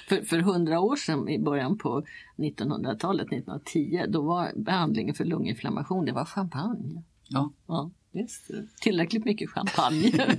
för, 0.08 0.22
för 0.22 0.38
hundra 0.38 0.80
år 0.80 0.96
sedan 0.96 1.28
i 1.28 1.38
början 1.38 1.78
på 1.78 2.04
1900-talet, 2.36 3.26
1910, 3.26 4.04
då 4.08 4.22
var 4.22 4.52
behandlingen 4.56 5.14
för 5.14 5.24
lunginflammation, 5.24 6.04
det 6.04 6.12
var 6.12 6.24
champagne. 6.24 7.02
Ja. 7.28 7.52
Ja, 7.66 7.90
visst. 8.12 8.50
Tillräckligt 8.80 9.24
mycket 9.24 9.50
champagne. 9.50 10.12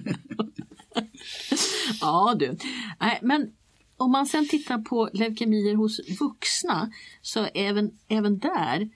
ja 2.02 2.36
du. 2.40 2.58
Nej, 3.00 3.20
men 3.22 3.52
om 3.98 4.12
man 4.12 4.26
sen 4.26 4.48
tittar 4.48 4.78
på 4.78 5.10
leukemier 5.14 5.76
hos 5.76 6.00
vuxna 6.20 6.92
så 7.22 7.46
även, 7.46 7.98
även 8.08 8.40
där 8.40 8.90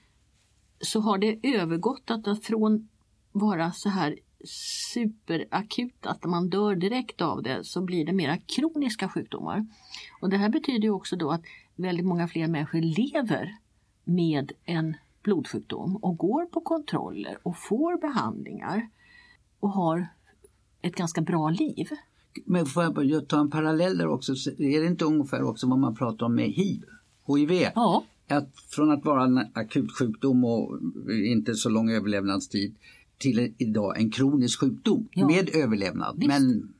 så 0.82 1.00
har 1.00 1.18
det 1.18 1.40
övergått 1.44 2.12
att 2.12 2.44
från 2.44 2.90
vara 3.32 3.72
så 3.72 3.90
här 3.90 4.20
superakut, 4.44 6.06
att 6.06 6.24
man 6.24 6.50
dör 6.50 6.76
direkt 6.76 7.22
av 7.22 7.44
det, 7.44 7.64
så 7.64 7.82
blir 7.82 8.06
det 8.06 8.14
mera 8.14 8.38
kroniska 8.38 9.10
sjukdomar. 9.10 9.66
Och 10.22 10.30
det 10.30 10.38
här 10.38 10.50
betyder 10.50 10.84
ju 10.84 10.90
också 10.90 11.16
då 11.16 11.32
att 11.32 11.42
väldigt 11.76 12.06
många 12.06 12.28
fler 12.28 12.48
människor 12.48 12.82
lever 12.82 13.58
med 14.04 14.52
en 14.66 14.96
blodsjukdom 15.24 15.96
och 15.96 16.18
går 16.18 16.46
på 16.46 16.62
kontroller 16.62 17.38
och 17.44 17.58
får 17.58 17.98
behandlingar 18.02 18.90
och 19.60 19.70
har 19.70 20.08
ett 20.82 20.96
ganska 20.96 21.22
bra 21.22 21.50
liv. 21.50 21.90
Men 22.46 22.66
får 22.66 22.84
jag 22.84 22.94
bara 22.94 23.22
ta 23.22 23.40
en 23.40 23.52
parallell 23.52 23.98
där 23.98 24.08
också, 24.08 24.36
så 24.36 24.50
är 24.50 24.82
det 24.82 24.88
inte 24.88 25.06
ungefär 25.06 25.44
också 25.44 25.68
vad 25.68 25.80
man 25.80 25.96
pratar 25.96 26.26
om 26.26 26.36
med 26.36 26.50
hiv? 26.50 26.84
HIV? 27.28 27.52
Ja, 27.76 28.04
Att 28.28 28.50
från 28.70 28.92
att 28.92 29.06
vara 29.06 29.24
en 29.24 29.38
akut 29.54 29.92
sjukdom 29.92 30.46
och 30.46 30.80
inte 31.28 31.56
så 31.56 31.70
lång 31.70 31.92
överlevnadstid 31.92 32.76
till 33.24 33.54
idag 33.58 33.98
en 34.00 34.12
kronisk 34.12 34.60
sjukdom 34.60 35.08
Ja. 35.12 35.28
med 35.28 35.50
överlevnad. 35.56 36.16
Visst. 36.18 36.28
Men 36.28 36.74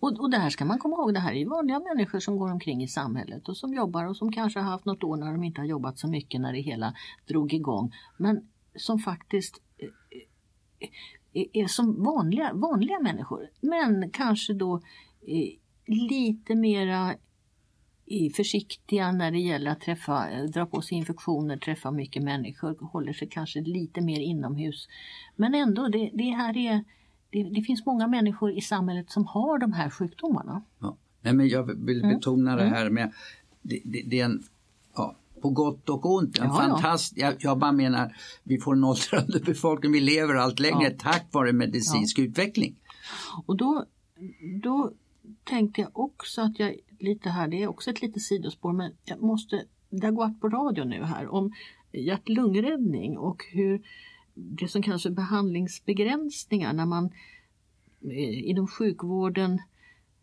och, 0.00 0.20
och 0.20 0.30
det 0.30 0.36
här 0.38 0.50
ska 0.50 0.64
man 0.64 0.78
komma 0.78 0.96
ihåg, 0.96 1.14
det 1.14 1.20
här 1.20 1.32
är 1.32 1.38
ju 1.38 1.48
vanliga 1.48 1.78
människor 1.78 2.20
som 2.20 2.36
går 2.36 2.52
omkring 2.52 2.82
i 2.82 2.88
samhället 2.88 3.48
och 3.48 3.56
som 3.56 3.74
jobbar 3.74 4.04
och 4.06 4.16
som 4.16 4.32
kanske 4.32 4.60
har 4.60 4.70
haft 4.70 4.84
något 4.84 5.04
år 5.04 5.16
när 5.16 5.32
de 5.32 5.44
inte 5.44 5.60
har 5.60 5.66
jobbat 5.66 5.98
så 5.98 6.08
mycket 6.08 6.40
när 6.40 6.52
det 6.52 6.60
hela 6.60 6.94
drog 7.28 7.52
igång. 7.52 7.94
Men 8.16 8.48
som 8.76 8.98
faktiskt 8.98 9.60
eh, 9.78 9.88
är, 11.32 11.46
är 11.52 11.66
som 11.66 12.04
vanliga, 12.04 12.50
vanliga 12.54 13.00
människor. 13.00 13.50
Men 13.60 14.10
kanske 14.10 14.54
då 14.54 14.76
eh, 15.26 15.50
lite 15.86 16.54
mera 16.54 17.14
försiktiga 18.36 19.12
när 19.12 19.30
det 19.30 19.38
gäller 19.38 19.70
att 19.70 19.80
träffa, 19.80 20.26
dra 20.54 20.66
på 20.66 20.82
sig 20.82 20.98
infektioner, 20.98 21.56
träffa 21.56 21.90
mycket 21.90 22.22
människor, 22.22 22.76
håller 22.92 23.12
sig 23.12 23.28
kanske 23.28 23.60
lite 23.60 24.00
mer 24.00 24.20
inomhus. 24.20 24.88
Men 25.36 25.54
ändå, 25.54 25.88
det, 25.88 26.10
det 26.14 26.22
här 26.30 26.56
är, 26.56 26.84
det, 27.30 27.42
det 27.42 27.62
finns 27.62 27.86
många 27.86 28.06
människor 28.06 28.52
i 28.52 28.60
samhället 28.60 29.10
som 29.10 29.26
har 29.26 29.58
de 29.58 29.72
här 29.72 29.90
sjukdomarna. 29.90 30.62
Ja. 30.78 30.96
Nej, 31.22 31.32
men 31.34 31.48
jag 31.48 31.84
vill 31.86 32.02
Mm. 32.04 32.14
betona 32.16 32.56
det 32.56 32.64
här 32.64 32.90
med 32.90 33.12
det, 33.62 33.80
det, 33.84 34.02
det 34.06 34.20
är 34.20 34.24
en, 34.24 34.42
ja, 34.96 35.16
på 35.42 35.50
gott 35.50 35.88
och 35.88 36.14
ont, 36.14 36.38
en 36.38 36.44
Ja, 36.44 36.50
ja. 36.50 36.68
fantast, 36.68 37.16
jag, 37.16 37.34
jag 37.38 37.58
bara 37.58 37.72
menar 37.72 38.16
vi 38.42 38.58
får 38.58 38.72
en 38.74 38.84
åldrande 38.84 39.40
befolkning, 39.46 39.92
vi 39.92 40.00
lever 40.00 40.34
allt 40.34 40.60
längre 40.60 40.84
Ja. 40.90 40.96
tack 40.98 41.26
vare 41.32 41.52
medicinsk 41.52 42.18
utveckling. 42.18 42.76
Och 43.46 43.56
då, 43.56 43.84
då 44.62 44.92
tänkte 45.44 45.80
jag 45.80 45.98
också 45.98 46.40
att 46.40 46.58
jag 46.58 46.76
lite 46.98 47.30
här, 47.30 47.48
det 47.48 47.62
är 47.62 47.66
också 47.68 47.90
ett 47.90 48.02
litet 48.02 48.22
sidospår, 48.22 48.72
men 48.72 48.92
jag 49.04 49.22
måste, 49.22 49.64
det 49.90 50.06
har 50.06 50.12
gått 50.12 50.40
på 50.40 50.48
radio 50.48 50.84
nu 50.84 51.04
här 51.04 51.28
om 51.28 51.52
hjärt-lungräddning 51.92 53.18
och 53.18 53.44
hur 53.52 53.82
det 54.34 54.68
som 54.68 54.82
kallas 54.82 55.02
för 55.02 55.10
behandlingsbegränsningar 55.10 56.72
när 56.72 56.86
man 56.86 57.04
eh, 58.00 58.48
inom 58.48 58.68
sjukvården 58.68 59.62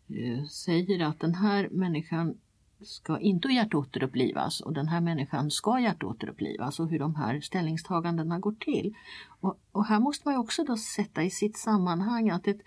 eh, 0.08 0.44
säger 0.44 1.04
att 1.04 1.20
den 1.20 1.34
här 1.34 1.68
människan 1.68 2.38
ska 2.80 3.18
inte 3.18 3.48
hjärtåterupplivas 3.48 4.60
och 4.60 4.72
den 4.72 4.88
här 4.88 5.00
människan 5.00 5.50
ska 5.50 5.80
hjärtåterupplivas 5.80 6.80
och 6.80 6.88
hur 6.88 6.98
de 6.98 7.14
här 7.14 7.40
ställningstagandena 7.40 8.38
går 8.38 8.54
till. 8.60 8.94
Och, 9.40 9.58
och 9.72 9.84
här 9.84 10.00
måste 10.00 10.28
man 10.28 10.34
ju 10.34 10.40
också 10.40 10.64
då 10.64 10.76
sätta 10.76 11.22
i 11.22 11.30
sitt 11.30 11.56
sammanhang 11.56 12.30
att 12.30 12.46
ett, 12.46 12.60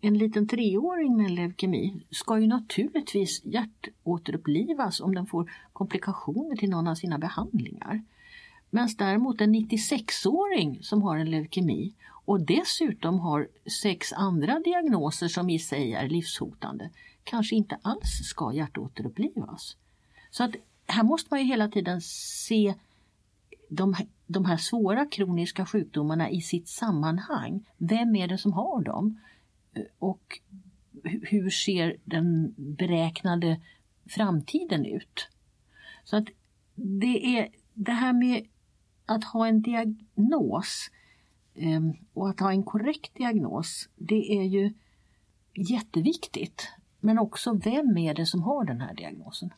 en 0.00 0.18
liten 0.18 0.48
treåring 0.48 1.16
med 1.16 1.30
leukemi 1.30 1.94
ska 2.10 2.38
ju 2.38 2.46
naturligtvis 2.46 3.44
hjärtåterupplivas 3.44 5.00
om 5.00 5.14
den 5.14 5.26
får 5.26 5.50
komplikationer 5.72 6.56
till 6.56 6.70
någon 6.70 6.88
av 6.88 6.94
sina 6.94 7.18
behandlingar. 7.18 8.02
Medan 8.70 8.88
däremot 8.98 9.40
en 9.40 9.54
96-åring 9.54 10.78
som 10.82 11.02
har 11.02 11.16
en 11.16 11.30
leukemi 11.30 11.94
och 12.24 12.40
dessutom 12.40 13.20
har 13.20 13.48
sex 13.82 14.12
andra 14.12 14.60
diagnoser 14.60 15.28
som 15.28 15.50
i 15.50 15.58
sig 15.58 15.92
är 15.92 16.08
livshotande 16.08 16.90
kanske 17.24 17.56
inte 17.56 17.78
alls 17.82 18.20
ska 18.24 18.52
hjärtåterupplivas. 18.52 19.76
Så 20.30 20.44
att 20.44 20.54
här 20.86 21.02
måste 21.02 21.28
man 21.30 21.40
ju 21.40 21.46
hela 21.46 21.68
tiden 21.68 22.00
se 22.00 22.74
de, 23.68 23.94
de 24.26 24.44
här 24.44 24.56
svåra 24.56 25.06
kroniska 25.06 25.66
sjukdomarna 25.66 26.30
i 26.30 26.40
sitt 26.40 26.68
sammanhang. 26.68 27.64
Vem 27.76 28.16
är 28.16 28.28
det 28.28 28.38
som 28.38 28.52
har 28.52 28.82
dem? 28.82 29.20
Och 29.98 30.40
hu- 31.04 31.26
hur 31.26 31.50
ser 31.50 31.96
den 32.04 32.54
beräknade 32.56 33.60
framtiden 34.06 34.86
ut? 34.86 35.28
Så 36.04 36.16
att 36.16 36.28
det 36.74 37.38
är 37.38 37.48
det 37.74 37.92
här 37.92 38.12
med 38.12 38.46
att 39.06 39.24
ha 39.24 39.46
en 39.46 39.62
diagnos 39.62 40.90
eh, 41.54 41.80
och 42.12 42.28
att 42.30 42.40
ha 42.40 42.50
en 42.50 42.62
korrekt 42.62 43.14
diagnos, 43.14 43.88
det 43.96 44.38
är 44.38 44.42
ju 44.44 44.72
jätteviktigt. 45.54 46.68
Men 47.00 47.18
också 47.18 47.52
vem 47.52 47.98
är 47.98 48.14
det 48.14 48.26
som 48.26 48.42
har 48.42 48.64
den 48.64 48.80
här 48.80 48.94
diagnosen? 48.94 49.50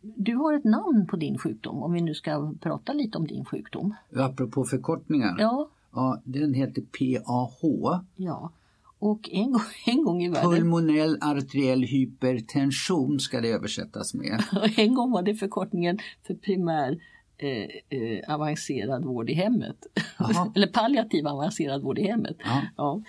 Du 0.00 0.34
har 0.36 0.54
ett 0.54 0.64
namn 0.64 1.06
på 1.06 1.16
din 1.16 1.38
sjukdom, 1.38 1.82
om 1.82 1.92
vi 1.92 2.00
nu 2.00 2.14
ska 2.14 2.54
prata 2.60 2.92
lite 2.92 3.18
om 3.18 3.26
din 3.26 3.44
sjukdom. 3.44 3.94
Apropå 4.16 4.64
förkortningar, 4.64 5.36
Ja, 5.38 5.68
ja, 5.92 6.20
den 6.24 6.54
heter 6.54 6.82
PAH, 6.82 8.00
ja. 8.16 8.50
Och 8.98 9.30
en 9.32 9.52
gång, 9.52 9.62
en 9.86 10.04
gång 10.04 10.22
i 10.22 10.28
världen, 10.28 10.50
pulmonell 10.50 11.18
arteriell 11.20 11.82
hypertension 11.82 13.20
ska 13.20 13.40
det 13.40 13.48
översättas 13.48 14.14
med. 14.14 14.42
en 14.76 14.94
gång 14.94 15.10
var 15.10 15.22
det 15.22 15.34
förkortningen 15.34 15.98
för 16.26 16.34
primär 16.34 16.98
eh, 17.38 17.98
eh, 18.00 18.34
avancerad 18.34 19.04
vård 19.04 19.30
i 19.30 19.34
hemmet. 19.34 19.76
Eller 20.54 20.66
palliativ 20.66 21.26
avancerad 21.26 21.82
vård 21.82 21.98
i 21.98 22.02
hemmet. 22.02 22.36
Ja. 22.44 22.62
Ja. 22.76 23.02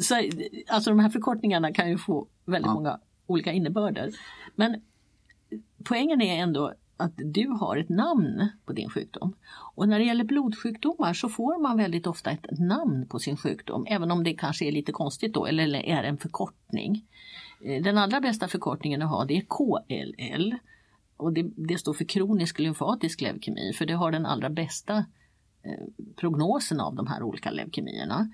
Så, 0.00 0.14
alltså 0.68 0.90
de 0.90 0.98
här 0.98 1.08
förkortningarna 1.10 1.72
kan 1.72 1.90
ju 1.90 1.98
få 1.98 2.26
väldigt 2.44 2.66
Ja. 2.66 2.74
många 2.74 3.00
olika 3.26 3.52
innebörder. 3.52 4.10
Men 4.54 4.80
poängen 5.84 6.20
är 6.22 6.42
ändå 6.42 6.72
att 6.96 7.12
du 7.16 7.48
har 7.48 7.76
ett 7.76 7.88
namn 7.88 8.48
på 8.64 8.72
din 8.72 8.90
sjukdom. 8.90 9.34
Och 9.74 9.88
när 9.88 9.98
det 9.98 10.04
gäller 10.04 10.24
blodsjukdomar 10.24 11.14
så 11.14 11.28
får 11.28 11.62
man 11.62 11.76
väldigt 11.76 12.06
ofta 12.06 12.30
ett 12.30 12.46
namn 12.58 13.06
på 13.06 13.18
sin 13.18 13.36
sjukdom, 13.36 13.86
även 13.88 14.10
om 14.10 14.24
det 14.24 14.34
kanske 14.34 14.64
är 14.64 14.72
lite 14.72 14.92
konstigt 14.92 15.34
då, 15.34 15.46
eller 15.46 15.74
är 15.74 16.02
en 16.02 16.18
förkortning. 16.18 17.04
Eh, 17.64 17.82
den 17.82 17.98
allra 17.98 18.20
bästa 18.20 18.48
förkortningen 18.48 19.02
att 19.02 19.10
ha 19.10 19.24
det 19.24 19.36
är 19.36 19.44
KLL. 19.48 20.54
Och 21.16 21.32
det, 21.32 21.50
det 21.56 21.78
står 21.78 21.94
för 21.94 22.04
kronisk 22.04 22.58
lymfatisk 22.58 23.20
leukemi, 23.20 23.72
för 23.72 23.86
det 23.86 23.94
har 23.94 24.12
den 24.12 24.26
allra 24.26 24.50
bästa 24.50 24.96
eh, 25.62 25.84
prognosen 26.16 26.80
av 26.80 26.94
de 26.94 27.06
här 27.06 27.22
olika 27.22 27.50
leukemierna. 27.50 28.30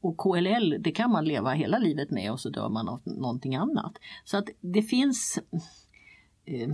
Och 0.00 0.18
KLL, 0.18 0.76
det 0.80 0.92
kan 0.92 1.10
man 1.10 1.24
leva 1.24 1.52
hela 1.52 1.78
livet 1.78 2.10
med 2.10 2.32
och 2.32 2.40
så 2.40 2.50
dör 2.50 2.68
man 2.68 2.88
av 2.88 3.00
någonting 3.04 3.56
annat. 3.56 3.98
Så 4.24 4.36
att 4.36 4.48
det 4.60 4.82
finns 4.82 5.38
eh, 6.44 6.68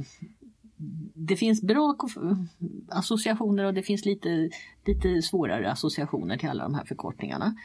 det 1.15 1.37
finns 1.37 1.63
bra 1.63 1.97
associationer 2.89 3.65
och 3.65 3.75
det 3.75 3.83
finns 3.83 4.05
lite, 4.05 4.51
lite 4.85 5.23
svårare 5.23 5.73
associationer 5.73 6.37
till 6.37 6.49
alla 6.49 6.63
de 6.63 6.75
här 6.75 6.85
förkortningarna. 6.85 7.57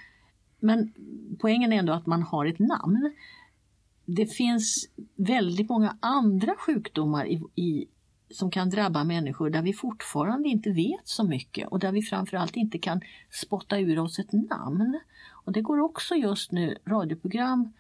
Men 0.60 0.94
poängen 1.40 1.74
är 1.74 1.78
ändå 1.78 1.94
att 1.94 2.06
man 2.06 2.24
har 2.24 2.46
ett 2.46 2.60
namn. 2.60 3.14
Det 4.06 4.26
finns 4.26 4.90
väldigt 5.16 5.70
många 5.70 5.98
andra 6.00 6.56
sjukdomar 6.56 7.26
i, 7.26 7.42
i, 7.56 7.88
som 8.30 8.52
kan 8.52 8.70
drabba 8.70 9.04
människor 9.04 9.50
där 9.50 9.62
vi 9.62 9.74
fortfarande 9.74 10.50
inte 10.50 10.72
vet 10.72 11.08
så 11.08 11.24
mycket 11.24 11.68
och 11.68 11.80
där 11.80 11.92
vi 11.92 12.02
framförallt 12.02 12.56
inte 12.56 12.78
kan 12.78 13.02
spotta 13.30 13.80
ur 13.80 14.00
oss 14.00 14.20
ett 14.20 14.32
namn. 14.32 15.00
Och 15.46 15.52
det 15.52 15.62
går 15.62 15.80
också 15.80 16.16
just 16.16 16.52
nu 16.52 16.78
radioprogram 16.86 17.74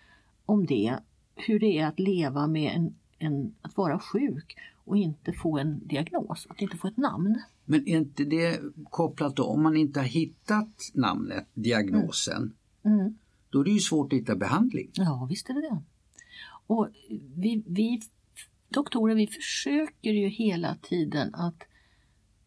om 0.45 0.65
det, 0.65 0.97
hur 1.35 1.59
det 1.59 1.79
är 1.79 1.87
att 1.87 1.99
leva 1.99 2.47
med 2.47 2.75
en, 2.75 2.95
en, 3.19 3.55
att 3.61 3.77
vara 3.77 3.99
sjuk 3.99 4.55
och 4.89 4.97
inte 4.97 5.33
få 5.33 5.57
en 5.57 5.87
diagnos, 5.87 6.47
att 6.49 6.61
inte 6.61 6.77
få 6.77 6.87
ett 6.87 6.97
namn. 6.97 7.41
Men 7.65 7.87
är 7.87 7.97
inte 7.97 8.23
det 8.23 8.59
kopplat 8.89 9.35
då, 9.35 9.43
om 9.43 9.63
man 9.63 9.77
inte 9.77 9.99
har 9.99 10.07
hittat 10.07 10.91
namnet, 10.93 11.47
diagnosen, 11.53 12.53
Mm. 12.85 13.17
då 13.49 13.59
är 13.59 13.63
det 13.63 13.71
ju 13.71 13.79
svårt 13.79 14.13
att 14.13 14.19
hitta 14.19 14.35
behandling. 14.35 14.89
Ja, 14.93 15.27
visst 15.29 15.49
är 15.49 15.53
det 15.53 15.61
det. 15.61 15.81
Och 16.67 16.89
vi, 17.35 17.63
vi 17.67 18.01
doktorer, 18.69 19.15
vi 19.15 19.27
försöker 19.27 20.11
ju 20.11 20.27
hela 20.27 20.75
tiden 20.75 21.35
att, 21.35 21.63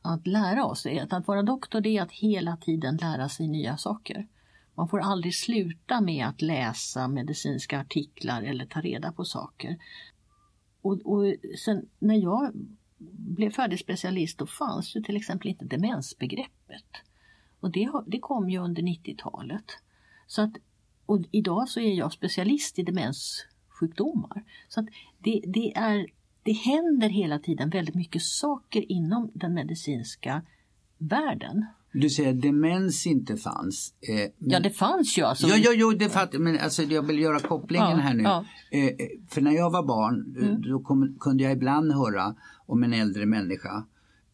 att 0.03 0.27
lära 0.27 0.65
oss. 0.65 0.87
Att, 0.87 1.13
att 1.13 1.27
vara 1.27 1.43
doktor 1.43 1.81
det 1.81 1.97
är 1.97 2.03
att 2.03 2.13
hela 2.13 2.57
tiden 2.57 2.97
lära 2.97 3.29
sig 3.29 3.49
nya 3.49 3.77
saker. 3.77 4.27
Man 4.75 4.89
får 4.89 5.01
aldrig 5.01 5.35
sluta 5.35 6.01
med 6.01 6.27
att 6.27 6.43
läsa 6.43 7.09
medicinska 7.09 7.81
artiklar 7.81 8.43
eller 8.43 8.67
ta 8.67 8.81
reda 8.81 9.13
på 9.13 9.25
saker. 9.25 9.77
Och, 10.83 11.01
och 11.05 11.35
sen 11.65 11.89
när 11.99 12.15
jag 12.15 12.53
blev 13.17 13.51
färdig 13.51 13.79
specialist 13.79 14.39
då 14.39 14.47
fanns 14.47 14.97
ju 14.97 15.03
till 15.03 15.17
exempel 15.17 15.49
inte 15.49 15.65
demensbegreppet. 15.65 16.87
Och 17.61 17.71
det, 17.71 17.91
det 18.07 18.19
kom 18.19 18.51
ju 18.51 18.59
under 18.59 18.83
90-talet. 18.83 19.65
Så 20.27 20.43
att, 20.43 20.53
och 21.07 21.21
idag 21.31 21.69
så 21.69 21.81
är 21.81 21.95
jag 21.95 22.13
specialist 22.13 22.79
i 22.79 22.83
demenssjukdomar. 22.83 24.45
Så 24.69 24.81
att 24.81 24.87
det, 25.19 25.41
det, 25.47 25.77
är, 25.77 26.07
det 26.43 26.53
händer 26.53 27.09
hela 27.09 27.39
tiden 27.39 27.71
väldigt 27.71 27.95
mycket 27.95 28.23
saker 28.23 28.93
inom 28.93 29.31
den 29.35 29.55
medicinska 29.55 30.43
världen. 30.99 31.67
Du 31.95 32.11
säger 32.11 32.31
att 32.31 32.41
demens 32.43 33.07
inte 33.07 33.37
fanns. 33.37 33.95
Eh, 34.09 34.15
men, 34.39 34.51
Ja, 34.51 34.61
det 34.61 34.71
fanns 34.71 35.19
ju 35.19 35.23
alltså. 35.23 35.47
ja, 35.47 35.57
ja, 35.57 35.71
jo, 35.75 35.91
det 35.91 36.09
fattar 36.09 36.39
men 36.39 36.59
alltså 36.59 36.83
jag 36.83 37.03
vill 37.07 37.19
göra 37.19 37.39
kopplingen 37.39 37.91
Ja, 37.91 37.97
här 37.97 38.15
nu. 38.15 38.23
ja. 38.23 38.45
Eh, 38.71 38.85
eh, 38.87 38.93
för 39.31 39.41
när 39.41 39.53
jag 39.53 39.71
var 39.71 39.87
barn, 39.87 40.37
eh, 40.41 40.49
Mm. 40.49 40.63
då 40.63 40.81
kom, 40.81 41.17
kunde 41.21 41.43
jag 41.45 41.53
ibland 41.53 41.93
höra 41.93 42.35
om 42.67 42.83
en 42.83 42.93
äldre 42.93 43.27
människa. 43.27 43.85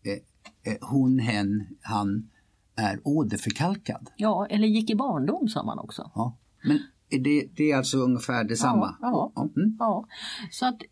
Eh, 0.03 0.73
eh, 0.73 0.79
hon, 0.81 1.19
hen, 1.19 1.67
han 1.83 2.31
är 2.77 3.01
åderförkalkad. 3.05 4.11
Ja, 4.17 4.47
eller 4.51 4.67
gick 4.69 4.91
i 4.91 4.95
barndom 4.95 5.49
sa 5.49 5.63
man 5.65 5.79
också. 5.79 6.11
Ja. 6.15 6.39
Men 6.65 6.79
det, 7.23 7.49
det 7.57 7.71
är 7.73 7.77
alltså 7.77 7.99
ungefär 7.99 8.45
detsamma? 8.45 8.97
Ja, 9.01 9.33
ja. 9.35 9.49
Mm. 9.57 9.77
Ja, 9.79 10.07
så 10.51 10.67
att 10.67 10.83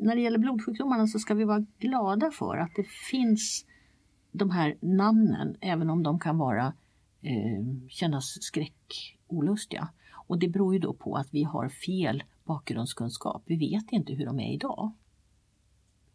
när 0.00 0.14
det 0.16 0.20
gäller 0.20 0.38
blodsjukdomarna 0.38 1.06
så 1.06 1.18
ska 1.18 1.34
vi 1.34 1.44
vara 1.44 1.64
glada 1.78 2.30
för 2.30 2.56
att 2.56 2.70
det 2.76 2.86
finns 3.10 3.64
de 4.32 4.50
här 4.50 4.76
namnen, 4.80 5.56
även 5.60 5.90
om 5.90 6.02
de 6.02 6.18
kan 6.18 6.38
vara 6.38 6.72
eh, 7.22 7.88
kännas 7.88 8.42
skräckolustiga. 8.42 9.88
Och 10.12 10.38
det 10.38 10.48
beror 10.48 10.74
ju 10.74 10.80
då 10.80 10.92
på 10.92 11.16
att 11.16 11.28
vi 11.30 11.42
har 11.42 11.68
fel 11.68 12.22
bakgrundskunskap. 12.44 13.42
Vi 13.46 13.56
vet 13.56 13.92
inte 13.92 14.12
hur 14.12 14.26
de 14.26 14.40
är 14.40 14.54
idag. 14.54 14.92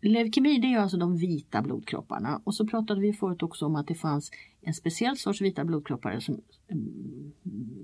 Leukemi 0.01 0.58
det 0.58 0.73
är 0.73 0.80
alltså 0.80 0.97
de 0.97 1.17
vita 1.17 1.62
blodkropparna 1.62 2.41
och 2.43 2.56
så 2.56 2.67
pratade 2.67 3.01
vi 3.01 3.13
förut 3.13 3.43
också 3.43 3.65
om 3.65 3.75
att 3.75 3.88
det 3.88 3.95
fanns 3.95 4.32
en 4.62 4.73
speciell 4.73 5.17
sorts 5.17 5.41
vita 5.41 5.65
blodkroppar 5.65 6.19
som 6.19 6.41
mm, 6.67 7.34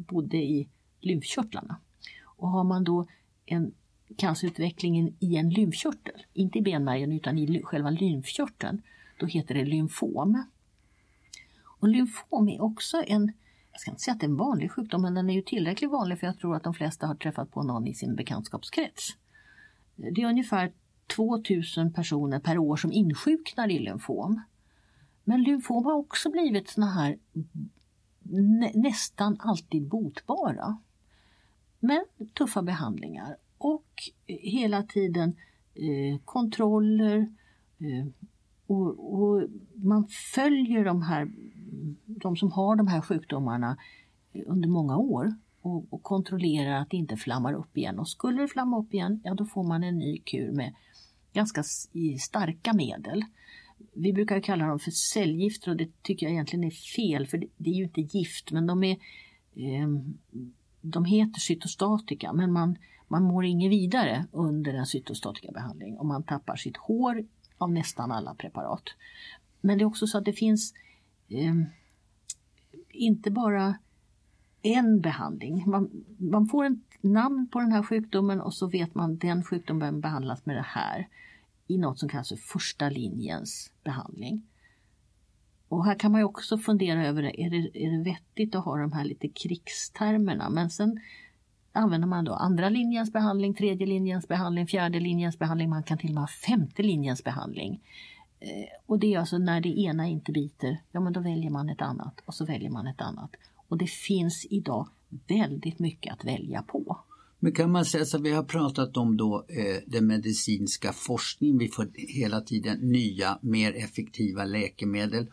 bodde 0.07 0.37
i 0.37 0.67
lymfkörtlarna. 0.99 1.75
Och 2.23 2.49
har 2.49 2.63
man 2.63 2.83
då 2.83 3.05
en 3.45 3.73
cancerutvecklingen 4.15 5.13
i 5.19 5.35
en 5.35 5.49
lymfkörtel, 5.49 6.25
inte 6.33 6.59
i 6.59 6.61
benmärgen 6.61 7.11
utan 7.11 7.37
i 7.37 7.61
själva 7.63 7.89
lymfkörteln, 7.89 8.81
då 9.21 9.27
heter 9.27 9.55
det 9.55 9.65
lymfom. 9.65 10.43
Och 11.63 11.88
lymfom 11.88 12.49
är 12.49 12.62
också 12.62 13.03
en, 13.07 13.31
jag 13.71 13.81
ska 13.81 13.91
inte 13.91 14.01
säga 14.01 14.13
att 14.13 14.19
det 14.19 14.25
är 14.25 14.29
en 14.29 14.38
vanlig 14.38 14.71
sjukdom, 14.71 15.01
men 15.01 15.13
den 15.13 15.29
är 15.29 15.34
ju 15.34 15.41
tillräckligt 15.41 15.91
vanlig 15.91 16.19
för 16.19 16.27
jag 16.27 16.39
tror 16.39 16.55
att 16.55 16.63
de 16.63 16.73
flesta 16.73 17.07
har 17.07 17.15
träffat 17.15 17.51
på 17.51 17.63
någon 17.63 17.88
i 17.88 17.93
sin 17.93 18.15
bekantskapskrets. 18.15 19.17
Det 19.95 20.21
är 20.21 20.29
ungefär 20.29 20.71
2000 21.15 21.93
personer 21.93 22.39
per 22.39 22.57
år 22.57 22.75
som 22.75 22.91
insjuknar 22.91 23.71
i 23.71 23.79
lymfom. 23.79 24.41
Men 25.23 25.43
lymfom 25.43 25.86
har 25.86 25.93
också 25.93 26.29
blivit 26.29 26.69
såna 26.69 26.91
här 26.91 27.17
nä 28.23 28.71
nästan 28.73 29.38
alltid 29.39 29.88
botbara. 29.88 30.77
Men 31.79 32.05
tuffa 32.34 32.62
behandlingar 32.62 33.38
och 33.57 33.88
hela 34.27 34.84
tiden 34.84 35.36
eh, 35.73 36.19
kontroller 36.25 37.17
eh, 37.79 38.05
och, 38.71 39.21
och, 39.21 39.43
man 39.75 40.07
följer 40.36 40.86
de 40.86 41.01
här, 41.01 41.31
de 42.05 42.36
som 42.36 42.51
har 42.51 42.75
de 42.75 42.88
här 42.88 43.01
sjukdomarna 43.01 43.77
under 44.45 44.69
många 44.69 44.97
år 44.97 45.36
och, 45.62 45.93
och 45.93 46.03
kontrollerar 46.03 46.81
att 46.81 46.89
det 46.89 46.97
inte 46.97 47.17
flammar 47.17 47.53
upp 47.53 47.77
igen. 47.77 47.99
Och 47.99 48.10
skulle 48.10 48.41
det 48.41 48.47
flamma 48.47 48.79
upp 48.79 48.93
igen, 48.93 49.21
ja 49.23 49.34
då 49.34 49.45
får 49.45 49.63
man 49.63 49.84
en 49.84 49.97
ny 49.97 50.17
kur 50.17 50.51
med 50.51 50.73
ganska 51.34 51.63
starka 52.19 52.73
medel. 52.73 53.23
Vi 53.93 54.13
brukar 54.13 54.39
kalla 54.39 54.65
dem 54.65 54.79
för 54.79 54.91
cellgifter 54.91 55.71
och 55.71 55.77
det 55.77 56.03
tycker 56.03 56.25
jag 56.25 56.34
egentligen 56.34 56.63
är 56.63 56.71
fel 56.71 57.27
för 57.27 57.43
det 57.57 57.69
är 57.69 57.75
ju 57.75 57.84
inte 57.84 58.01
gift 58.01 58.51
men 58.51 58.67
de 58.67 58.84
är 58.84 58.97
eh, 59.55 59.88
de 60.81 61.05
heter 61.05 61.39
cytostatika 61.39 62.34
men 62.34 62.51
man, 62.51 62.77
man 63.07 63.23
mår 63.23 63.45
inget 63.45 63.71
vidare 63.71 64.25
under 64.31 64.73
en 64.73 64.86
cytostatikabehandling 64.86 65.97
och 65.97 66.05
man 66.05 66.23
tappar 66.23 66.55
sitt 66.55 66.77
hår 66.77 67.25
av 67.62 67.71
nästan 67.71 68.12
alla 68.12 68.36
preparat. 68.36 68.84
Men 69.62 69.78
det 69.78 69.84
är 69.84 69.86
också 69.86 70.08
så 70.08 70.17
att 70.17 70.26
det 70.26 70.34
finns 70.34 70.74
eh, 71.30 71.56
inte 72.89 73.32
bara 73.32 73.76
en 74.62 75.02
behandling. 75.02 75.63
Man, 75.69 76.06
man 76.17 76.47
får 76.47 76.65
ett 76.65 76.80
namn 77.02 77.47
på 77.52 77.60
den 77.60 77.71
här 77.71 77.84
sjukdomen 77.84 78.41
och 78.41 78.54
så 78.54 78.67
vet 78.67 78.95
man 78.95 79.13
att 79.13 79.19
den 79.19 79.43
sjukdomen 79.43 80.02
behandlas 80.02 80.45
med 80.45 80.56
det 80.56 80.65
här 80.67 81.08
i 81.67 81.78
något 81.78 82.00
som 82.00 82.10
kallas 82.10 82.30
för 82.30 82.36
första 82.36 82.89
linjens 82.89 83.71
behandling. 83.84 84.47
Och 85.67 85.86
här 85.86 85.95
kan 85.95 86.12
man 86.12 86.21
ju 86.21 86.26
också 86.26 86.58
fundera 86.58 87.08
över, 87.08 87.39
är 87.39 87.50
det, 87.50 87.86
är 87.86 87.97
det 87.97 88.04
vettigt 88.04 88.56
att 88.56 88.65
ha 88.65 88.78
de 88.78 88.91
här 88.91 89.06
lite 89.06 89.28
krigstermerna? 89.28 90.50
Men 90.50 90.69
sen 90.69 91.00
använder 91.71 92.07
man 92.07 92.25
då 92.25 92.34
andra 92.34 92.69
linjens 92.69 93.13
behandling, 93.13 93.53
tredje 93.53 93.88
linjens 93.88 94.27
behandling, 94.27 94.67
fjärde 94.67 94.99
linjens 94.99 95.39
behandling, 95.39 95.69
man 95.69 95.84
kan 95.84 95.97
till 95.97 96.10
och 96.10 96.13
med 96.13 96.23
ha 96.23 96.27
femte 96.47 96.84
linjens 96.84 97.23
behandling. 97.23 97.81
Eh, 98.39 98.81
och 98.86 98.99
det 98.99 99.13
är 99.13 99.19
alltså 99.19 99.38
när 99.38 99.62
det 99.62 99.79
ena 99.79 100.07
inte 100.07 100.31
biter, 100.31 100.77
ja 100.91 100.99
men 100.99 101.13
då 101.13 101.19
väljer 101.19 101.49
man 101.49 101.69
ett 101.69 101.81
annat 101.81 102.21
och 102.25 102.34
så 102.34 102.45
väljer 102.45 102.69
man 102.69 102.88
ett 102.88 103.01
annat. 103.01 103.31
Och 103.67 103.77
det 103.77 103.89
finns 103.89 104.47
idag 104.49 104.88
väldigt 105.27 105.79
mycket 105.79 106.13
att 106.13 106.25
välja 106.25 106.62
på. 106.62 106.97
Men 107.39 107.51
kan 107.51 107.71
man 107.71 107.86
säga 107.86 108.05
så 108.05 108.17
att 108.17 108.23
vi 108.23 108.31
har 108.31 108.43
pratat 108.43 108.97
om 108.97 109.17
då 109.17 109.45
eh, 109.47 109.77
den 109.88 110.07
medicinska 110.07 110.93
forskningen, 110.93 111.57
vi 111.57 111.67
får 111.67 111.89
hela 111.93 112.41
tiden 112.41 112.77
nya 112.79 113.39
mer 113.41 113.73
effektiva 113.73 114.45
läkemedel 114.45 115.27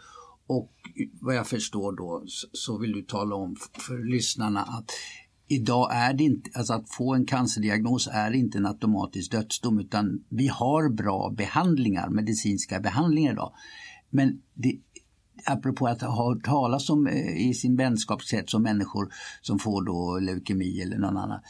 och 0.46 0.72
vad 1.20 1.36
jag 1.36 1.46
förstår 1.46 1.92
då 1.92 2.24
så 2.52 2.78
vill 2.78 2.92
du 2.92 3.02
tala 3.02 3.34
om 3.34 3.56
för 3.72 4.10
lyssnarna 4.10 4.62
att 4.62 4.90
idag 5.48 5.90
är 5.92 6.12
det 6.12 6.24
inte, 6.24 6.50
alltså 6.54 6.72
att 6.72 6.90
få 6.90 7.14
en 7.14 7.26
cancerdiagnos 7.26 8.08
är 8.12 8.30
inte 8.30 8.58
en 8.58 8.66
automatisk 8.66 9.30
dödsdom 9.30 9.80
utan 9.80 10.24
vi 10.28 10.46
har 10.48 10.88
bra 10.88 11.34
behandlingar, 11.36 12.08
medicinska 12.08 12.80
behandlingar 12.80 13.32
idag. 13.32 13.52
Men 14.10 14.42
det, 14.54 14.78
apropå 15.44 15.86
att 15.86 16.02
ha 16.02 16.28
hört 16.28 16.44
talas 16.44 16.90
om 16.90 17.06
eh, 17.06 17.48
i 17.48 17.54
sin 17.54 17.76
vänskapskrets 17.76 18.54
om 18.54 18.62
människor 18.62 19.12
som 19.42 19.58
får 19.58 19.84
då 19.84 20.18
leukemi 20.18 20.80
eller 20.80 20.98
någon 20.98 21.16
annan. 21.16 21.40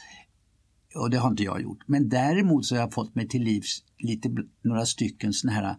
Och 0.95 1.09
det 1.09 1.17
har 1.17 1.29
inte 1.29 1.43
jag 1.43 1.61
gjort. 1.61 1.87
Men 1.87 2.09
däremot 2.09 2.65
så 2.65 2.75
har 2.75 2.81
jag 2.81 2.93
fått 2.93 3.15
mig 3.15 3.27
till 3.27 3.43
livs 3.43 3.83
lite, 3.97 4.35
några 4.61 4.85
stycken 4.85 5.33
sådana 5.33 5.59
här 5.59 5.75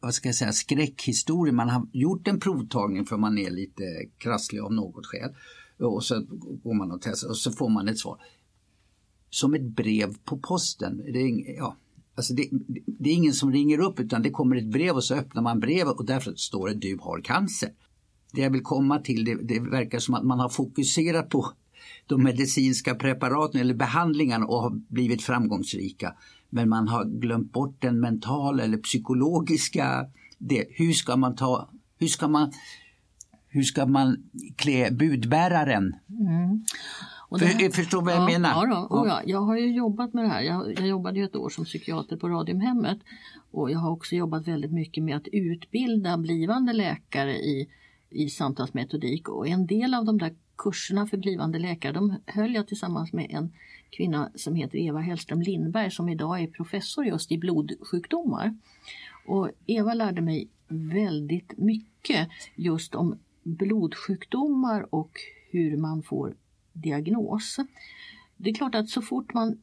vad 0.00 0.14
ska 0.14 0.28
jag 0.28 0.36
säga, 0.36 0.52
skräckhistorier. 0.52 1.54
Man 1.54 1.68
har 1.68 1.86
gjort 1.92 2.28
en 2.28 2.40
provtagning 2.40 3.04
för 3.04 3.16
man 3.16 3.38
är 3.38 3.50
lite 3.50 3.82
krasslig 4.18 4.60
av 4.60 4.72
något 4.72 5.06
skäl. 5.06 5.30
Och 5.78 6.04
så 6.04 6.24
går 6.62 6.74
man 6.74 6.92
och 6.92 7.02
testar 7.02 7.28
och 7.28 7.36
så 7.36 7.52
får 7.52 7.68
man 7.68 7.88
ett 7.88 7.98
svar. 7.98 8.20
Som 9.30 9.54
ett 9.54 9.62
brev 9.62 10.16
på 10.24 10.38
posten. 10.38 10.96
Det 10.96 11.18
är, 11.18 11.56
ja, 11.56 11.76
alltså 12.14 12.34
det, 12.34 12.48
det 12.86 13.10
är 13.10 13.14
ingen 13.14 13.34
som 13.34 13.52
ringer 13.52 13.78
upp 13.78 14.00
utan 14.00 14.22
det 14.22 14.30
kommer 14.30 14.56
ett 14.56 14.72
brev 14.72 14.94
och 14.94 15.04
så 15.04 15.14
öppnar 15.14 15.42
man 15.42 15.60
brevet 15.60 15.94
och 15.94 16.06
därför 16.06 16.34
står 16.34 16.68
det 16.68 16.74
du 16.74 16.98
har 17.00 17.20
cancer. 17.20 17.70
Det 18.32 18.40
jag 18.40 18.50
vill 18.50 18.62
komma 18.62 18.98
till, 18.98 19.24
det, 19.24 19.34
det 19.34 19.60
verkar 19.60 19.98
som 19.98 20.14
att 20.14 20.24
man 20.24 20.40
har 20.40 20.48
fokuserat 20.48 21.28
på 21.28 21.52
de 22.06 22.22
medicinska 22.22 22.94
preparaten 22.94 23.60
eller 23.60 23.74
behandlingarna 23.74 24.46
och 24.46 24.62
har 24.62 24.70
blivit 24.70 25.22
framgångsrika. 25.22 26.14
Men 26.50 26.68
man 26.68 26.88
har 26.88 27.04
glömt 27.04 27.52
bort 27.52 27.76
den 27.78 28.00
mentala 28.00 28.62
eller 28.62 28.78
psykologiska 28.78 30.06
det. 30.38 30.66
Hur 30.70 30.92
ska 30.92 31.16
man 31.16 31.36
ta, 31.36 31.70
hur 31.98 32.06
ska 32.06 32.28
man, 32.28 32.52
hur 33.56 33.62
ska 33.62 33.86
man 33.86 34.16
klä 34.56 34.90
budbäraren? 34.90 35.94
Mm. 36.08 36.64
Och 37.28 37.40
För, 37.40 37.46
här, 37.46 37.70
förstår 37.70 38.02
vad 38.02 38.12
jag 38.14 38.20
ja, 38.20 38.26
menar? 38.26 38.48
Ja, 38.48 38.88
då, 38.90 39.06
ja, 39.08 39.22
jag 39.26 39.40
har 39.40 39.56
ju 39.56 39.72
jobbat 39.72 40.14
med 40.14 40.24
det 40.24 40.28
här. 40.28 40.42
Jag, 40.42 40.72
jag 40.78 40.86
jobbade 40.86 41.18
ju 41.18 41.24
ett 41.24 41.36
år 41.36 41.48
som 41.48 41.64
psykiater 41.64 42.16
på 42.16 42.28
Radiumhemmet 42.28 42.98
och 43.50 43.70
jag 43.70 43.78
har 43.78 43.90
också 43.90 44.14
jobbat 44.14 44.48
väldigt 44.48 44.72
mycket 44.72 45.04
med 45.04 45.16
att 45.16 45.28
utbilda 45.32 46.16
blivande 46.16 46.72
läkare 46.72 47.36
i, 47.36 47.68
i 48.10 48.28
samtalsmetodik 48.28 49.28
och 49.28 49.48
en 49.48 49.66
del 49.66 49.94
av 49.94 50.04
de 50.04 50.18
där 50.18 50.34
kurserna 50.58 51.06
för 51.06 51.16
blivande 51.16 51.58
läkare 51.58 51.92
de 51.92 52.14
höll 52.26 52.54
jag 52.54 52.68
tillsammans 52.68 53.12
med 53.12 53.26
en 53.30 53.52
kvinna 53.90 54.30
som 54.34 54.54
heter 54.54 54.78
Eva 54.78 55.00
Hellström 55.00 55.42
Lindberg 55.42 55.90
som 55.90 56.08
idag 56.08 56.42
är 56.42 56.46
professor 56.46 57.06
just 57.06 57.32
i 57.32 57.38
blodsjukdomar. 57.38 58.56
Och 59.26 59.50
Eva 59.66 59.94
lärde 59.94 60.20
mig 60.20 60.48
väldigt 60.68 61.58
mycket 61.58 62.28
just 62.54 62.94
om 62.94 63.18
blodsjukdomar 63.46 64.94
och 64.94 65.20
hur 65.50 65.76
man 65.76 66.02
får 66.02 66.36
diagnos. 66.72 67.56
Det 68.36 68.50
är 68.50 68.54
klart 68.54 68.74
att 68.74 68.88
så 68.88 69.02
fort 69.02 69.34
man 69.34 69.58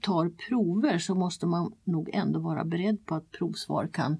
tar 0.00 0.28
prover 0.28 0.98
så 0.98 1.14
måste 1.14 1.46
man 1.46 1.74
nog 1.84 2.10
ändå 2.12 2.40
vara 2.40 2.64
beredd 2.64 3.06
på 3.06 3.14
att 3.14 3.30
provsvar 3.30 3.86
kan, 3.86 4.16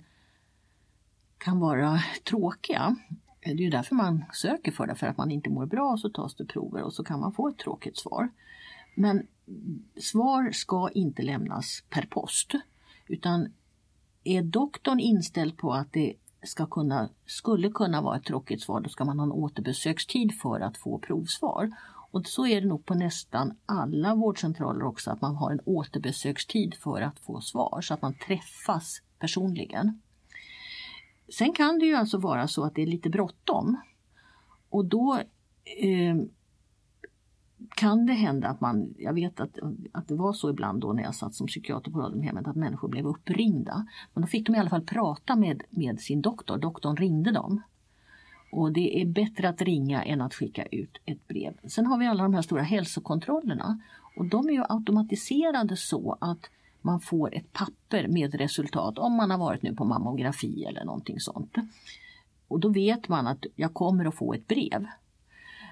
kan 1.38 1.58
vara 1.58 2.00
tråkiga. 2.24 2.96
Det 3.40 3.50
är 3.50 3.54
ju 3.54 3.70
därför 3.70 3.94
man 3.94 4.24
söker 4.32 4.72
för 4.72 4.86
det, 4.86 4.94
för 4.94 5.06
att 5.06 5.16
man 5.16 5.30
inte 5.30 5.50
mår 5.50 5.66
bra 5.66 5.96
så 5.96 6.10
tas 6.10 6.34
det 6.34 6.44
prover 6.44 6.82
och 6.82 6.92
så 6.92 7.04
kan 7.04 7.20
man 7.20 7.32
få 7.32 7.48
ett 7.48 7.58
tråkigt 7.58 7.96
svar. 7.96 8.28
Men 8.94 9.26
svar 10.00 10.50
ska 10.50 10.90
inte 10.90 11.22
lämnas 11.22 11.84
per 11.90 12.06
post 12.10 12.52
utan 13.06 13.52
är 14.24 14.42
doktorn 14.42 15.00
inställd 15.00 15.56
på 15.56 15.72
att 15.72 15.92
det 15.92 16.14
ska 16.46 16.66
kunna, 16.66 17.08
skulle 17.26 17.70
kunna 17.70 18.00
vara 18.00 18.16
ett 18.16 18.24
tråkigt 18.24 18.62
svar 18.62 18.80
då 18.80 18.88
ska 18.88 19.04
man 19.04 19.18
ha 19.18 19.26
en 19.26 19.32
återbesökstid 19.32 20.32
för 20.42 20.60
att 20.60 20.76
få 20.76 20.98
provsvar. 20.98 21.72
Och 22.10 22.26
så 22.26 22.46
är 22.46 22.60
det 22.60 22.66
nog 22.66 22.86
på 22.86 22.94
nästan 22.94 23.56
alla 23.66 24.14
vårdcentraler 24.14 24.84
också 24.84 25.10
att 25.10 25.20
man 25.20 25.36
har 25.36 25.50
en 25.50 25.60
återbesökstid 25.64 26.74
för 26.74 27.00
att 27.00 27.18
få 27.18 27.40
svar 27.40 27.80
så 27.80 27.94
att 27.94 28.02
man 28.02 28.14
träffas 28.14 29.02
personligen. 29.18 30.00
Sen 31.38 31.52
kan 31.52 31.78
det 31.78 31.86
ju 31.86 31.94
alltså 31.94 32.18
vara 32.18 32.48
så 32.48 32.64
att 32.64 32.74
det 32.74 32.82
är 32.82 32.86
lite 32.86 33.10
bråttom 33.10 33.80
och 34.70 34.84
då 34.84 35.18
eh, 35.64 36.16
kan 37.74 38.06
det 38.06 38.12
hända 38.12 38.48
att 38.48 38.60
man, 38.60 38.94
jag 38.98 39.12
vet 39.12 39.40
att, 39.40 39.58
att 39.92 40.08
det 40.08 40.14
var 40.14 40.32
så 40.32 40.50
ibland 40.50 40.80
då 40.80 40.92
när 40.92 41.02
jag 41.02 41.14
satt 41.14 41.34
som 41.34 41.46
psykiater 41.46 41.90
på 41.90 42.00
Radiumhemmet 42.00 42.48
att 42.48 42.56
människor 42.56 42.88
blev 42.88 43.06
uppringda. 43.06 43.86
Men 44.14 44.22
då 44.22 44.28
fick 44.28 44.46
de 44.46 44.54
i 44.54 44.58
alla 44.58 44.70
fall 44.70 44.84
prata 44.84 45.36
med, 45.36 45.62
med 45.70 46.00
sin 46.00 46.22
doktor, 46.22 46.58
doktorn 46.58 46.96
ringde 46.96 47.32
dem. 47.32 47.62
Och 48.52 48.72
det 48.72 49.02
är 49.02 49.06
bättre 49.06 49.48
att 49.48 49.62
ringa 49.62 50.02
än 50.02 50.20
att 50.20 50.34
skicka 50.34 50.66
ut 50.66 50.98
ett 51.04 51.28
brev. 51.28 51.54
Sen 51.64 51.86
har 51.86 51.98
vi 51.98 52.06
alla 52.06 52.22
de 52.22 52.34
här 52.34 52.42
stora 52.42 52.62
hälsokontrollerna 52.62 53.80
och 54.16 54.26
de 54.26 54.48
är 54.48 54.52
ju 54.52 54.64
automatiserade 54.68 55.76
så 55.76 56.16
att 56.20 56.50
man 56.82 57.00
får 57.00 57.34
ett 57.34 57.52
papper 57.52 58.08
med 58.08 58.34
resultat 58.34 58.98
om 58.98 59.12
man 59.12 59.30
har 59.30 59.38
varit 59.38 59.62
nu 59.62 59.74
på 59.74 59.84
mammografi 59.84 60.64
eller 60.64 60.84
någonting 60.84 61.20
sånt. 61.20 61.54
Och 62.48 62.60
då 62.60 62.68
vet 62.68 63.08
man 63.08 63.26
att 63.26 63.46
jag 63.56 63.74
kommer 63.74 64.04
att 64.04 64.14
få 64.14 64.34
ett 64.34 64.48
brev. 64.48 64.86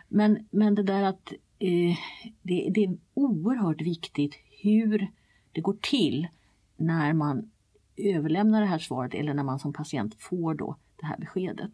Men, 0.08 0.46
men 0.50 0.74
det 0.74 0.82
där 0.82 1.02
att 1.02 1.32
eh, 1.58 1.96
det, 2.42 2.70
det 2.74 2.84
är 2.84 2.96
oerhört 3.14 3.80
viktigt 3.80 4.34
hur 4.62 5.08
det 5.52 5.60
går 5.60 5.76
till 5.80 6.28
när 6.76 7.12
man 7.12 7.50
överlämnar 7.96 8.60
det 8.60 8.66
här 8.66 8.78
svaret 8.78 9.14
eller 9.14 9.34
när 9.34 9.42
man 9.42 9.58
som 9.58 9.72
patient 9.72 10.14
får 10.18 10.54
då 10.54 10.76
det 11.00 11.06
här 11.06 11.18
beskedet. 11.18 11.70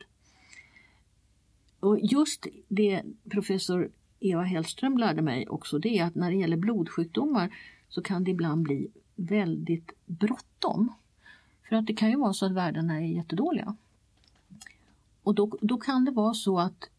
Och 1.80 1.98
just 2.00 2.46
det 2.68 3.02
professor 3.30 3.90
Eva 4.20 4.42
Hellström 4.42 4.98
lärde 4.98 5.22
mig 5.22 5.48
också 5.48 5.78
det 5.78 5.98
är 5.98 6.04
att 6.04 6.14
när 6.14 6.30
det 6.30 6.36
gäller 6.36 6.56
blodsjukdomar 6.56 7.56
så 7.88 8.02
kan 8.02 8.24
det 8.24 8.30
ibland 8.30 8.62
bli 8.62 8.88
väldigt 9.16 9.92
bråttom. 10.06 10.92
För 11.68 11.76
att 11.76 11.86
det 11.86 11.94
kan 11.94 12.10
ju 12.10 12.16
vara 12.16 12.32
så 12.32 12.46
att 12.46 12.52
värdena 12.52 12.96
är 12.96 13.06
jättedåliga. 13.06 13.76
Och 15.22 15.34
då, 15.34 15.58
då 15.60 15.78
kan 15.78 16.04
det 16.04 16.10
vara 16.10 16.34
så 16.34 16.58
att 16.58 16.90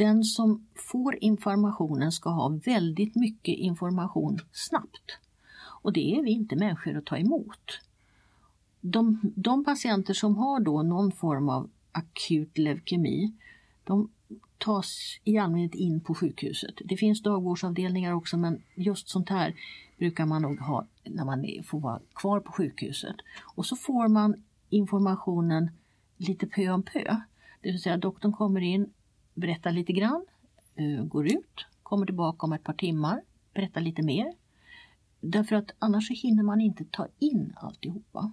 den 0.00 0.24
som 0.24 0.66
får 0.74 1.18
informationen 1.20 2.12
ska 2.12 2.30
ha 2.30 2.48
väldigt 2.48 3.14
mycket 3.14 3.58
information 3.58 4.40
snabbt. 4.52 5.18
Och 5.82 5.92
det 5.92 6.16
är 6.16 6.22
vi 6.22 6.30
inte 6.30 6.56
människor 6.56 6.96
att 6.96 7.06
ta 7.06 7.16
emot. 7.16 7.80
De, 8.80 9.20
de 9.36 9.64
patienter 9.64 10.14
som 10.14 10.36
har 10.36 10.60
då 10.60 10.82
någon 10.82 11.12
form 11.12 11.48
av 11.48 11.70
akut 11.92 12.58
leukemi, 12.58 13.32
de 13.84 14.08
tas 14.58 15.20
i 15.24 15.38
allmänhet 15.38 15.74
in 15.74 16.00
på 16.00 16.14
sjukhuset. 16.14 16.74
Det 16.84 16.96
finns 16.96 17.22
dagvårdsavdelningar 17.22 18.12
också 18.12 18.36
men 18.36 18.62
just 18.74 19.08
sånt 19.08 19.28
här 19.28 19.54
brukar 19.98 20.26
man 20.26 20.42
nog 20.42 20.58
ha 20.58 20.86
när 21.04 21.24
man 21.24 21.46
får 21.64 21.80
vara 21.80 22.00
kvar 22.14 22.40
på 22.40 22.52
sjukhuset. 22.52 23.16
Och 23.54 23.66
så 23.66 23.76
får 23.76 24.08
man 24.08 24.42
informationen 24.70 25.70
lite 26.16 26.46
pö 26.46 26.70
om 26.70 26.82
pö. 26.82 27.16
Det 27.60 27.70
vill 27.70 27.82
säga 27.82 27.96
doktorn 27.96 28.32
kommer 28.32 28.60
in, 28.60 28.90
berättar 29.34 29.72
lite 29.72 29.92
grann, 29.92 30.26
eh, 30.74 31.04
går 31.04 31.26
ut, 31.26 31.66
kommer 31.82 32.06
tillbaka 32.06 32.46
om 32.46 32.52
ett 32.52 32.64
par 32.64 32.72
timmar, 32.72 33.22
berättar 33.54 33.80
lite 33.80 34.02
mer. 34.02 34.34
Därför 35.20 35.56
att 35.56 35.70
annars 35.78 36.08
så 36.08 36.14
hinner 36.14 36.42
man 36.42 36.60
inte 36.60 36.84
ta 36.84 37.08
in 37.18 37.52
alltihopa. 37.56 38.32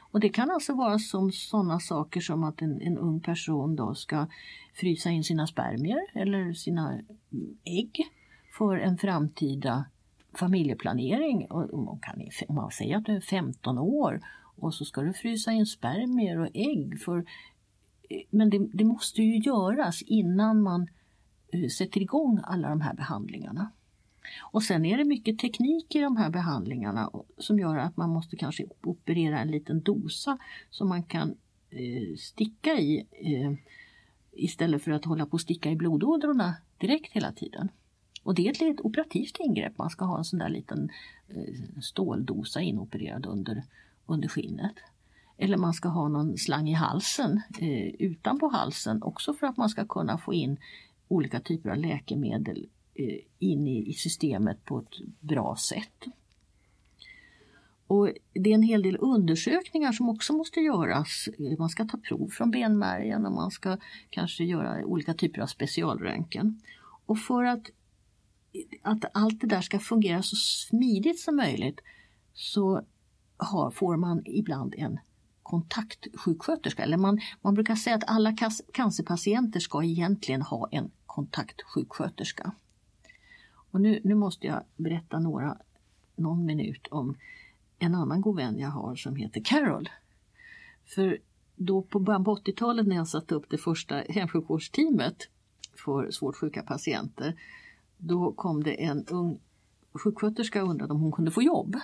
Och 0.00 0.20
det 0.20 0.28
kan 0.28 0.50
alltså 0.50 0.74
vara 0.74 0.98
som 0.98 1.32
sådana 1.32 1.80
saker 1.80 2.20
som 2.20 2.44
att 2.44 2.62
en, 2.62 2.80
en, 2.80 2.98
ung 2.98 3.20
person 3.20 3.76
då 3.76 3.94
ska 3.94 4.26
frysa 4.74 5.10
in 5.10 5.24
sina 5.24 5.46
spermier 5.46 6.00
eller 6.14 6.52
sina 6.52 6.92
mm, 6.92 7.58
ägg 7.64 8.10
för 8.58 8.76
en 8.76 8.98
framtida 8.98 9.84
familjeplanering. 10.34 11.46
Och 11.50 11.78
man, 11.78 11.98
kan, 11.98 12.22
om 12.48 12.54
man 12.54 12.70
säger 12.70 12.96
att 12.96 13.04
du 13.04 13.16
är 13.16 13.20
15 13.20 13.78
år 13.78 14.20
och 14.56 14.74
så 14.74 14.84
ska 14.84 15.00
du 15.00 15.12
frysa 15.12 15.52
in 15.52 15.66
spermier 15.66 16.38
och 16.38 16.48
ägg. 16.54 17.00
För, 17.00 17.24
men 18.30 18.50
det, 18.50 18.58
det 18.72 18.84
måste 18.84 19.22
ju 19.22 19.38
göras 19.38 20.02
innan 20.02 20.62
man 20.62 20.88
eh, 21.52 21.68
sätter 21.68 22.02
igång 22.02 22.40
alla 22.44 22.68
de 22.68 22.80
här 22.80 22.94
behandlingarna. 22.94 23.70
Och 24.40 24.62
sen 24.62 24.84
är 24.84 24.98
det 24.98 25.04
mycket 25.04 25.38
teknik 25.38 25.94
i 25.94 26.00
de 26.00 26.16
här 26.16 26.30
behandlingarna 26.30 27.10
som 27.38 27.58
gör 27.58 27.76
att 27.76 27.96
man 27.96 28.10
måste 28.10 28.36
kanske 28.36 28.66
operera 28.82 29.40
en 29.40 29.50
liten 29.50 29.80
dosa 29.80 30.38
som 30.70 30.88
man 30.88 31.02
kan 31.02 31.34
eh, 31.70 32.16
sticka 32.16 32.78
i 32.78 33.06
eh, 33.12 33.52
istället 34.32 34.82
för 34.82 34.90
att 34.90 35.04
hålla 35.04 35.26
på 35.26 35.36
att 35.36 35.42
sticka 35.42 35.70
i 35.70 35.76
blodådrorna 35.76 36.54
direkt 36.78 37.12
hela 37.12 37.32
tiden. 37.32 37.68
Och 38.22 38.34
det 38.34 38.46
är 38.46 38.50
ett 38.50 38.60
litet 38.60 38.80
operativt 38.80 39.36
ingrepp. 39.40 39.78
Man 39.78 39.90
ska 39.90 40.04
ha 40.04 40.18
en 40.18 40.24
sån 40.24 40.38
där 40.38 40.48
liten 40.48 40.90
eh, 41.28 41.80
ståldosa 41.80 42.60
inopererad 42.60 43.26
under, 43.26 43.62
under 44.06 44.28
skinnet. 44.28 44.74
Eller 45.40 45.56
man 45.56 45.74
ska 45.74 45.88
ha 45.88 46.08
någon 46.08 46.38
slang 46.38 46.68
i 46.68 46.74
halsen, 46.74 47.40
eh, 47.60 47.94
utanpå 47.98 48.48
halsen, 48.48 49.02
också 49.02 49.34
för 49.34 49.46
att 49.46 49.56
man 49.56 49.68
ska 49.68 49.86
kunna 49.86 50.18
få 50.18 50.34
in 50.34 50.58
olika 51.08 51.40
typer 51.40 51.70
av 51.70 51.76
läkemedel 51.76 52.68
Eh, 53.00 53.18
in 53.38 53.66
i, 53.66 53.92
systemet 53.92 54.64
på 54.64 54.78
ett 54.78 55.20
bra 55.20 55.56
sätt. 55.56 56.04
Och 57.86 58.10
det 58.32 58.50
är 58.50 58.54
en 58.54 58.62
hel 58.62 58.82
del 58.82 58.96
undersökningar 59.00 59.92
som 59.92 60.08
också 60.08 60.32
måste 60.32 60.60
göras. 60.60 61.28
Eh, 61.38 61.58
man 61.58 61.68
ska 61.68 61.84
ta 61.84 61.98
prov 61.98 62.28
från 62.28 62.50
benmärgen 62.50 63.26
och 63.26 63.32
man 63.32 63.50
ska 63.50 63.76
kanske 64.10 64.44
göra 64.44 64.84
olika 64.84 65.14
typer 65.14 65.40
av 65.40 65.46
specialröntgen. 65.46 66.60
Och 67.06 67.18
för 67.18 67.44
att, 67.44 67.70
att 68.82 69.04
allt 69.14 69.40
det 69.40 69.46
där 69.46 69.60
ska 69.60 69.78
fungera 69.78 70.22
så 70.22 70.36
smidigt 70.36 71.20
som 71.20 71.36
möjligt 71.36 71.80
så 72.34 72.82
har, 73.36 73.70
får 73.70 73.96
man 73.96 74.22
ibland 74.26 74.74
en 74.78 74.98
kontaktsjuksköterska. 75.50 76.82
Eller 76.82 76.96
man, 76.96 77.20
man 77.40 77.54
brukar 77.54 77.74
säga 77.74 77.96
att 77.96 78.04
alla 78.06 78.36
cancerpatienter 78.72 79.60
ska 79.60 79.84
egentligen 79.84 80.42
ha 80.42 80.68
en 80.70 80.90
kontaktsjuksköterska. 81.06 82.52
Och 83.70 83.80
nu, 83.80 84.00
nu 84.04 84.14
måste 84.14 84.46
jag 84.46 84.62
berätta 84.76 85.18
några, 85.18 85.56
någon 86.16 86.44
minut 86.44 86.86
om 86.90 87.16
en 87.78 87.94
annan 87.94 88.20
god 88.20 88.36
vän 88.36 88.58
jag 88.58 88.68
har 88.68 88.96
som 88.96 89.16
heter 89.16 89.40
Carol. 89.44 89.88
För 90.84 91.18
då 91.56 91.82
på 91.82 91.98
början 91.98 92.24
på 92.24 92.36
80-talet 92.36 92.86
när 92.86 92.96
jag 92.96 93.08
satte 93.08 93.34
upp 93.34 93.50
det 93.50 93.58
första 93.58 93.94
hemsjukvårdsteamet 94.08 95.16
för 95.84 96.10
svårt 96.10 96.36
sjuka 96.36 96.62
patienter, 96.62 97.34
då 97.98 98.32
kom 98.32 98.62
det 98.62 98.84
en 98.84 99.06
ung 99.06 99.40
sjuksköterska 99.92 100.62
och 100.62 100.70
undrade 100.70 100.92
om 100.92 101.00
hon 101.00 101.12
kunde 101.12 101.30
få 101.30 101.42
jobb. 101.42 101.76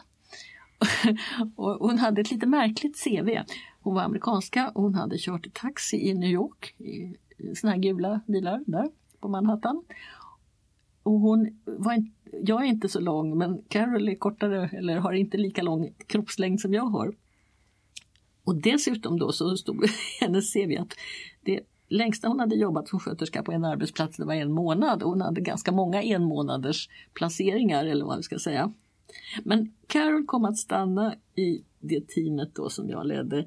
och 1.57 1.89
hon 1.89 1.99
hade 1.99 2.21
ett 2.21 2.31
lite 2.31 2.47
märkligt 2.47 3.05
CV. 3.05 3.31
Hon 3.81 3.95
var 3.95 4.03
amerikanska 4.03 4.69
och 4.75 4.83
hon 4.83 4.95
hade 4.95 5.17
kört 5.19 5.55
taxi 5.55 6.09
i 6.09 6.15
New 6.15 6.31
York 6.31 6.75
i 6.79 7.17
såna 7.55 7.73
här 7.73 7.79
gula 7.79 8.21
bilar 8.27 8.63
där 8.67 8.89
på 9.21 9.29
Manhattan. 9.29 9.85
Och 11.03 11.21
hon 11.21 11.61
var 11.65 11.93
inte, 11.93 12.11
jag 12.43 12.63
är 12.63 12.67
inte 12.67 12.89
så 12.89 13.01
lång 13.01 13.39
men 13.39 13.63
Carol 13.69 14.09
är 14.09 14.15
kortare 14.15 14.71
eller 14.73 14.97
har 14.97 15.13
inte 15.13 15.37
lika 15.37 15.63
lång 15.63 15.95
kroppslängd 16.07 16.61
som 16.61 16.75
jag 16.75 16.85
har. 16.85 17.15
Och 18.45 18.57
dessutom 18.57 19.19
då 19.19 19.33
så 19.33 19.57
stod 19.57 19.85
i 19.85 19.89
hennes 20.21 20.53
CV 20.53 20.81
att 20.81 20.95
det 21.41 21.61
längsta 21.89 22.29
hon 22.29 22.41
hade 22.41 22.57
jobbat 22.57 22.89
som 22.89 23.01
sköterska 23.01 23.43
på 23.43 23.53
en 23.53 23.65
arbetsplats 23.65 24.17
det 24.17 24.25
var 24.25 24.35
en 24.35 24.53
månad 24.53 25.03
och 25.03 25.11
hon 25.11 25.21
hade 25.21 25.41
ganska 25.41 25.73
många 25.73 26.03
en 26.03 26.25
månaders 26.25 26.89
placeringar 27.15 27.85
eller 27.85 28.05
vad 28.05 28.17
vi 28.17 28.23
ska 28.23 28.39
säga. 28.39 28.73
Men 29.45 29.73
Carol 29.87 30.27
kom 30.27 30.45
att 30.45 30.59
stanna 30.59 31.15
i 31.35 31.65
det 31.81 32.09
teamet 32.09 32.55
då 32.55 32.71
som 32.71 32.89
jag 32.89 33.07
ledde 33.07 33.47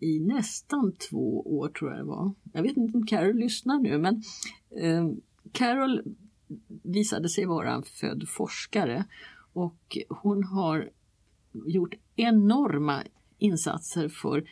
i 0.00 0.20
nästan 0.20 0.92
två 0.92 1.58
år 1.58 1.68
tror 1.68 1.90
jag 1.90 2.00
det 2.00 2.04
var. 2.04 2.32
Jag 2.52 2.62
vet 2.62 2.76
inte 2.76 2.98
om 2.98 3.06
Carol 3.06 3.36
lyssnar 3.36 3.78
nu 3.78 3.98
men 3.98 4.22
eh, 4.80 5.10
Carol 5.52 6.02
visade 6.82 7.28
sig 7.28 7.44
vara 7.44 7.74
en 7.74 7.82
född 7.82 8.28
forskare 8.28 9.04
och 9.52 9.98
hon 10.08 10.44
har 10.44 10.90
gjort 11.66 11.94
enorma 12.16 13.02
insatser 13.38 14.08
för 14.08 14.44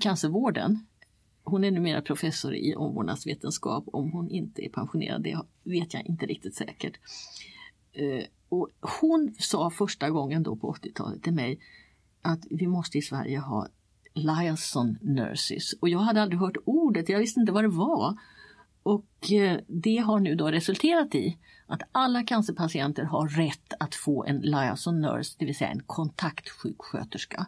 cancervården. 0.00 0.86
Hon 1.42 1.64
är 1.64 1.70
numera 1.70 2.02
professor 2.02 2.54
i 2.54 2.74
omvårdnadsvetenskap. 2.74 3.84
Om 3.86 4.12
hon 4.12 4.30
inte 4.30 4.64
är 4.66 4.68
pensionerad, 4.68 5.22
det 5.22 5.38
vet 5.62 5.94
jag 5.94 6.06
inte 6.06 6.26
riktigt 6.26 6.54
säkert. 6.54 6.96
Eh, 7.92 8.24
och 8.54 8.68
hon 9.00 9.34
sa 9.38 9.70
första 9.70 10.10
gången 10.10 10.42
då 10.42 10.56
på 10.56 10.72
80-talet 10.72 11.22
till 11.22 11.32
mig 11.32 11.60
att 12.22 12.40
vi 12.50 12.66
måste 12.66 12.98
i 12.98 13.02
Sverige 13.02 13.38
ha 13.38 13.68
liaison 14.14 14.98
nurses. 15.00 15.72
Och 15.72 15.88
jag 15.88 15.98
hade 15.98 16.22
aldrig 16.22 16.40
hört 16.40 16.56
ordet, 16.64 17.08
jag 17.08 17.18
visste 17.18 17.40
inte 17.40 17.52
vad 17.52 17.64
det 17.64 17.68
var. 17.68 18.18
Och 18.82 19.32
eh, 19.32 19.58
det 19.66 19.96
har 19.96 20.20
nu 20.20 20.34
då 20.34 20.50
resulterat 20.50 21.14
i 21.14 21.38
att 21.66 21.82
alla 21.92 22.22
cancerpatienter 22.22 23.04
har 23.04 23.28
rätt 23.28 23.72
att 23.80 23.94
få 23.94 24.24
en 24.24 24.36
liaison 24.36 25.00
nurse, 25.00 25.36
det 25.38 25.44
vill 25.44 25.56
säga 25.56 25.70
en 25.70 25.82
kontaktsjuksköterska. 25.82 27.46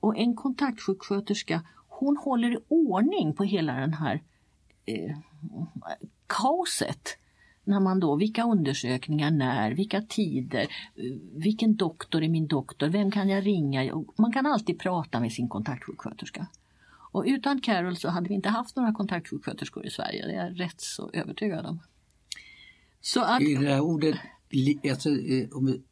Och 0.00 0.16
en 0.16 0.36
kontaktsjuksköterska 0.36 1.62
hon 1.88 2.16
håller 2.16 2.52
i 2.52 2.58
ordning 2.68 3.34
på 3.34 3.44
hela 3.44 3.72
den 3.72 3.92
här 3.92 4.22
eh, 4.86 5.16
kaoset. 6.26 7.18
När 7.66 7.80
man 7.80 8.00
då, 8.00 8.16
vilka 8.16 8.44
undersökningar, 8.44 9.30
när, 9.30 9.70
vilka 9.70 10.02
tider, 10.02 10.66
eh, 10.94 11.04
vilken 11.32 11.76
doktor 11.76 12.22
är 12.22 12.28
min 12.28 12.46
doktor, 12.46 12.88
vem 12.88 13.10
kan 13.10 13.28
jag 13.28 13.46
ringa? 13.46 14.04
Man 14.16 14.32
kan 14.32 14.46
alltid 14.46 14.78
prata 14.78 15.20
med 15.20 15.32
sin 15.32 15.48
kontaktsjuksköterska. 15.48 16.46
Och 17.12 17.24
utan 17.26 17.60
Carol 17.60 17.96
så 17.96 18.08
hade 18.08 18.28
vi 18.28 18.34
inte 18.34 18.48
haft 18.48 18.76
några 18.76 18.92
kontaktsjuksköterskor 18.92 19.86
i 19.86 19.90
Sverige, 19.90 20.26
det 20.26 20.32
är 20.32 20.46
jag 20.46 20.60
rätt 20.60 20.80
så 20.80 21.10
övertygad 21.12 21.66
om. 21.66 21.80
Så 23.00 23.20
att, 23.20 23.42
I 23.42 23.54
det 23.54 23.68
här 23.68 23.80
ordet, 23.80 24.16
alltså, 24.90 25.08
eh, 25.10 25.48
om 25.52 25.66
vi 25.66 25.82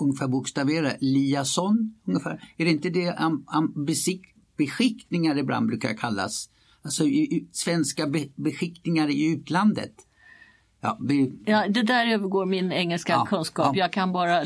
ungefär 0.00 0.28
bokstavera, 0.28 0.92
liaison, 1.00 1.94
ungefär, 2.04 2.54
är 2.56 2.64
det 2.64 2.70
inte 2.70 2.90
det 2.90 3.08
am, 3.08 3.44
am, 3.46 3.84
besikt, 3.84 4.36
beskickningar 4.56 5.38
ibland 5.38 5.66
brukar 5.66 5.94
kallas? 5.94 6.50
Alltså 6.82 7.04
i, 7.04 7.36
i, 7.36 7.46
svenska 7.52 8.06
be, 8.06 8.28
beskickningar 8.34 9.08
i 9.08 9.32
utlandet. 9.32 10.06
Ja, 10.84 10.98
vi... 11.00 11.32
ja, 11.44 11.68
det 11.68 11.82
där 11.82 12.06
övergår 12.06 12.46
min 12.46 12.72
engelska 12.72 13.12
ja, 13.12 13.24
kunskap. 13.24 13.76
Ja. 13.76 13.82
Jag 13.84 13.92
kan 13.92 14.12
bara 14.12 14.44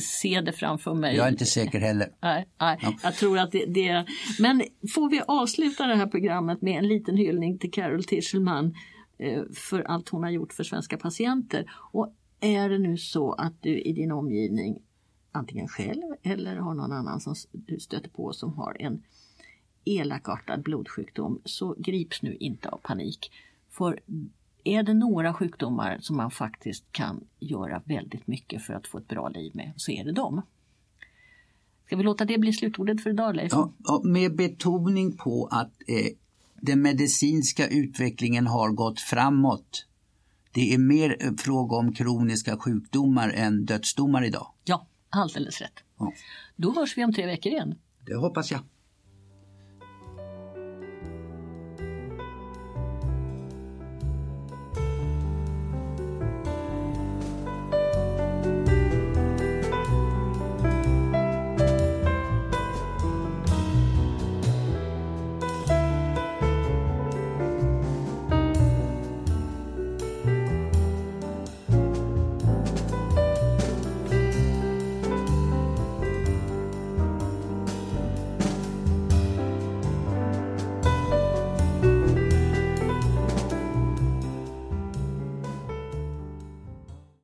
se 0.00 0.40
det 0.40 0.52
framför 0.52 0.94
mig. 0.94 1.16
Jag 1.16 1.26
är 1.26 1.30
inte 1.30 1.44
säker 1.44 1.80
heller. 1.80 2.08
Nej, 2.20 2.48
nej. 2.60 2.78
Ja. 2.82 2.94
Jag 3.02 3.14
tror 3.14 3.38
att 3.38 3.52
det, 3.52 3.66
det, 3.66 4.06
Men 4.38 4.62
får 4.94 5.10
vi 5.10 5.22
avsluta 5.26 5.86
det 5.86 5.94
här 5.94 6.06
programmet 6.06 6.62
med 6.62 6.78
en 6.78 6.88
liten 6.88 7.16
hyllning 7.16 7.58
till 7.58 7.70
Carol 7.70 8.04
Tischelman 8.04 8.74
eh, 9.18 9.42
för 9.54 9.80
allt 9.80 10.08
hon 10.08 10.22
har 10.22 10.30
gjort 10.30 10.52
för 10.52 10.64
svenska 10.64 10.96
patienter. 10.96 11.70
Och 11.92 12.14
är 12.40 12.68
det 12.68 12.78
nu 12.78 12.96
så 12.96 13.32
att 13.32 13.62
du 13.62 13.80
i 13.80 13.92
din 13.92 14.12
omgivning 14.12 14.78
antingen 15.32 15.68
själv 15.68 16.02
eller 16.22 16.56
har 16.56 16.74
någon 16.74 16.92
annan 16.92 17.20
som 17.20 17.34
du 17.52 17.80
stöter 17.80 18.10
på 18.10 18.32
som 18.32 18.52
har 18.54 18.76
en 18.80 19.02
elakartad 19.84 20.62
blodsjukdom 20.62 21.40
så 21.44 21.74
grips 21.78 22.22
nu 22.22 22.36
inte 22.40 22.68
av 22.68 22.78
panik. 22.78 23.32
För 23.70 24.00
är 24.68 24.82
det 24.82 24.94
några 24.94 25.34
sjukdomar 25.34 25.98
som 26.00 26.16
man 26.16 26.30
faktiskt 26.30 26.84
kan 26.92 27.24
göra 27.38 27.82
väldigt 27.84 28.26
mycket 28.26 28.62
för 28.62 28.74
att 28.74 28.86
få 28.86 28.98
ett 28.98 29.08
bra 29.08 29.28
liv 29.28 29.52
med 29.54 29.72
så 29.76 29.90
är 29.90 30.04
det 30.04 30.12
dem. 30.12 30.42
Ska 31.86 31.96
vi 31.96 32.02
låta 32.02 32.24
det 32.24 32.38
bli 32.38 32.52
slutordet 32.52 33.02
för 33.02 33.10
idag 33.10 33.36
Leif? 33.36 33.52
Ja, 33.52 34.00
med 34.04 34.36
betoning 34.36 35.16
på 35.16 35.48
att 35.50 35.72
eh, 35.86 36.06
den 36.54 36.82
medicinska 36.82 37.68
utvecklingen 37.68 38.46
har 38.46 38.70
gått 38.70 39.00
framåt. 39.00 39.86
Det 40.52 40.74
är 40.74 40.78
mer 40.78 41.16
eh, 41.20 41.32
fråga 41.38 41.76
om 41.76 41.94
kroniska 41.94 42.56
sjukdomar 42.56 43.30
än 43.30 43.64
dödsdomar 43.64 44.24
idag. 44.24 44.46
Ja, 44.64 44.86
alldeles 45.08 45.60
rätt. 45.60 45.84
Ja. 45.98 46.12
Då 46.56 46.74
hörs 46.74 46.96
vi 46.96 47.04
om 47.04 47.12
tre 47.12 47.26
veckor 47.26 47.52
igen. 47.52 47.74
Det 48.06 48.16
hoppas 48.16 48.50
jag. 48.50 48.60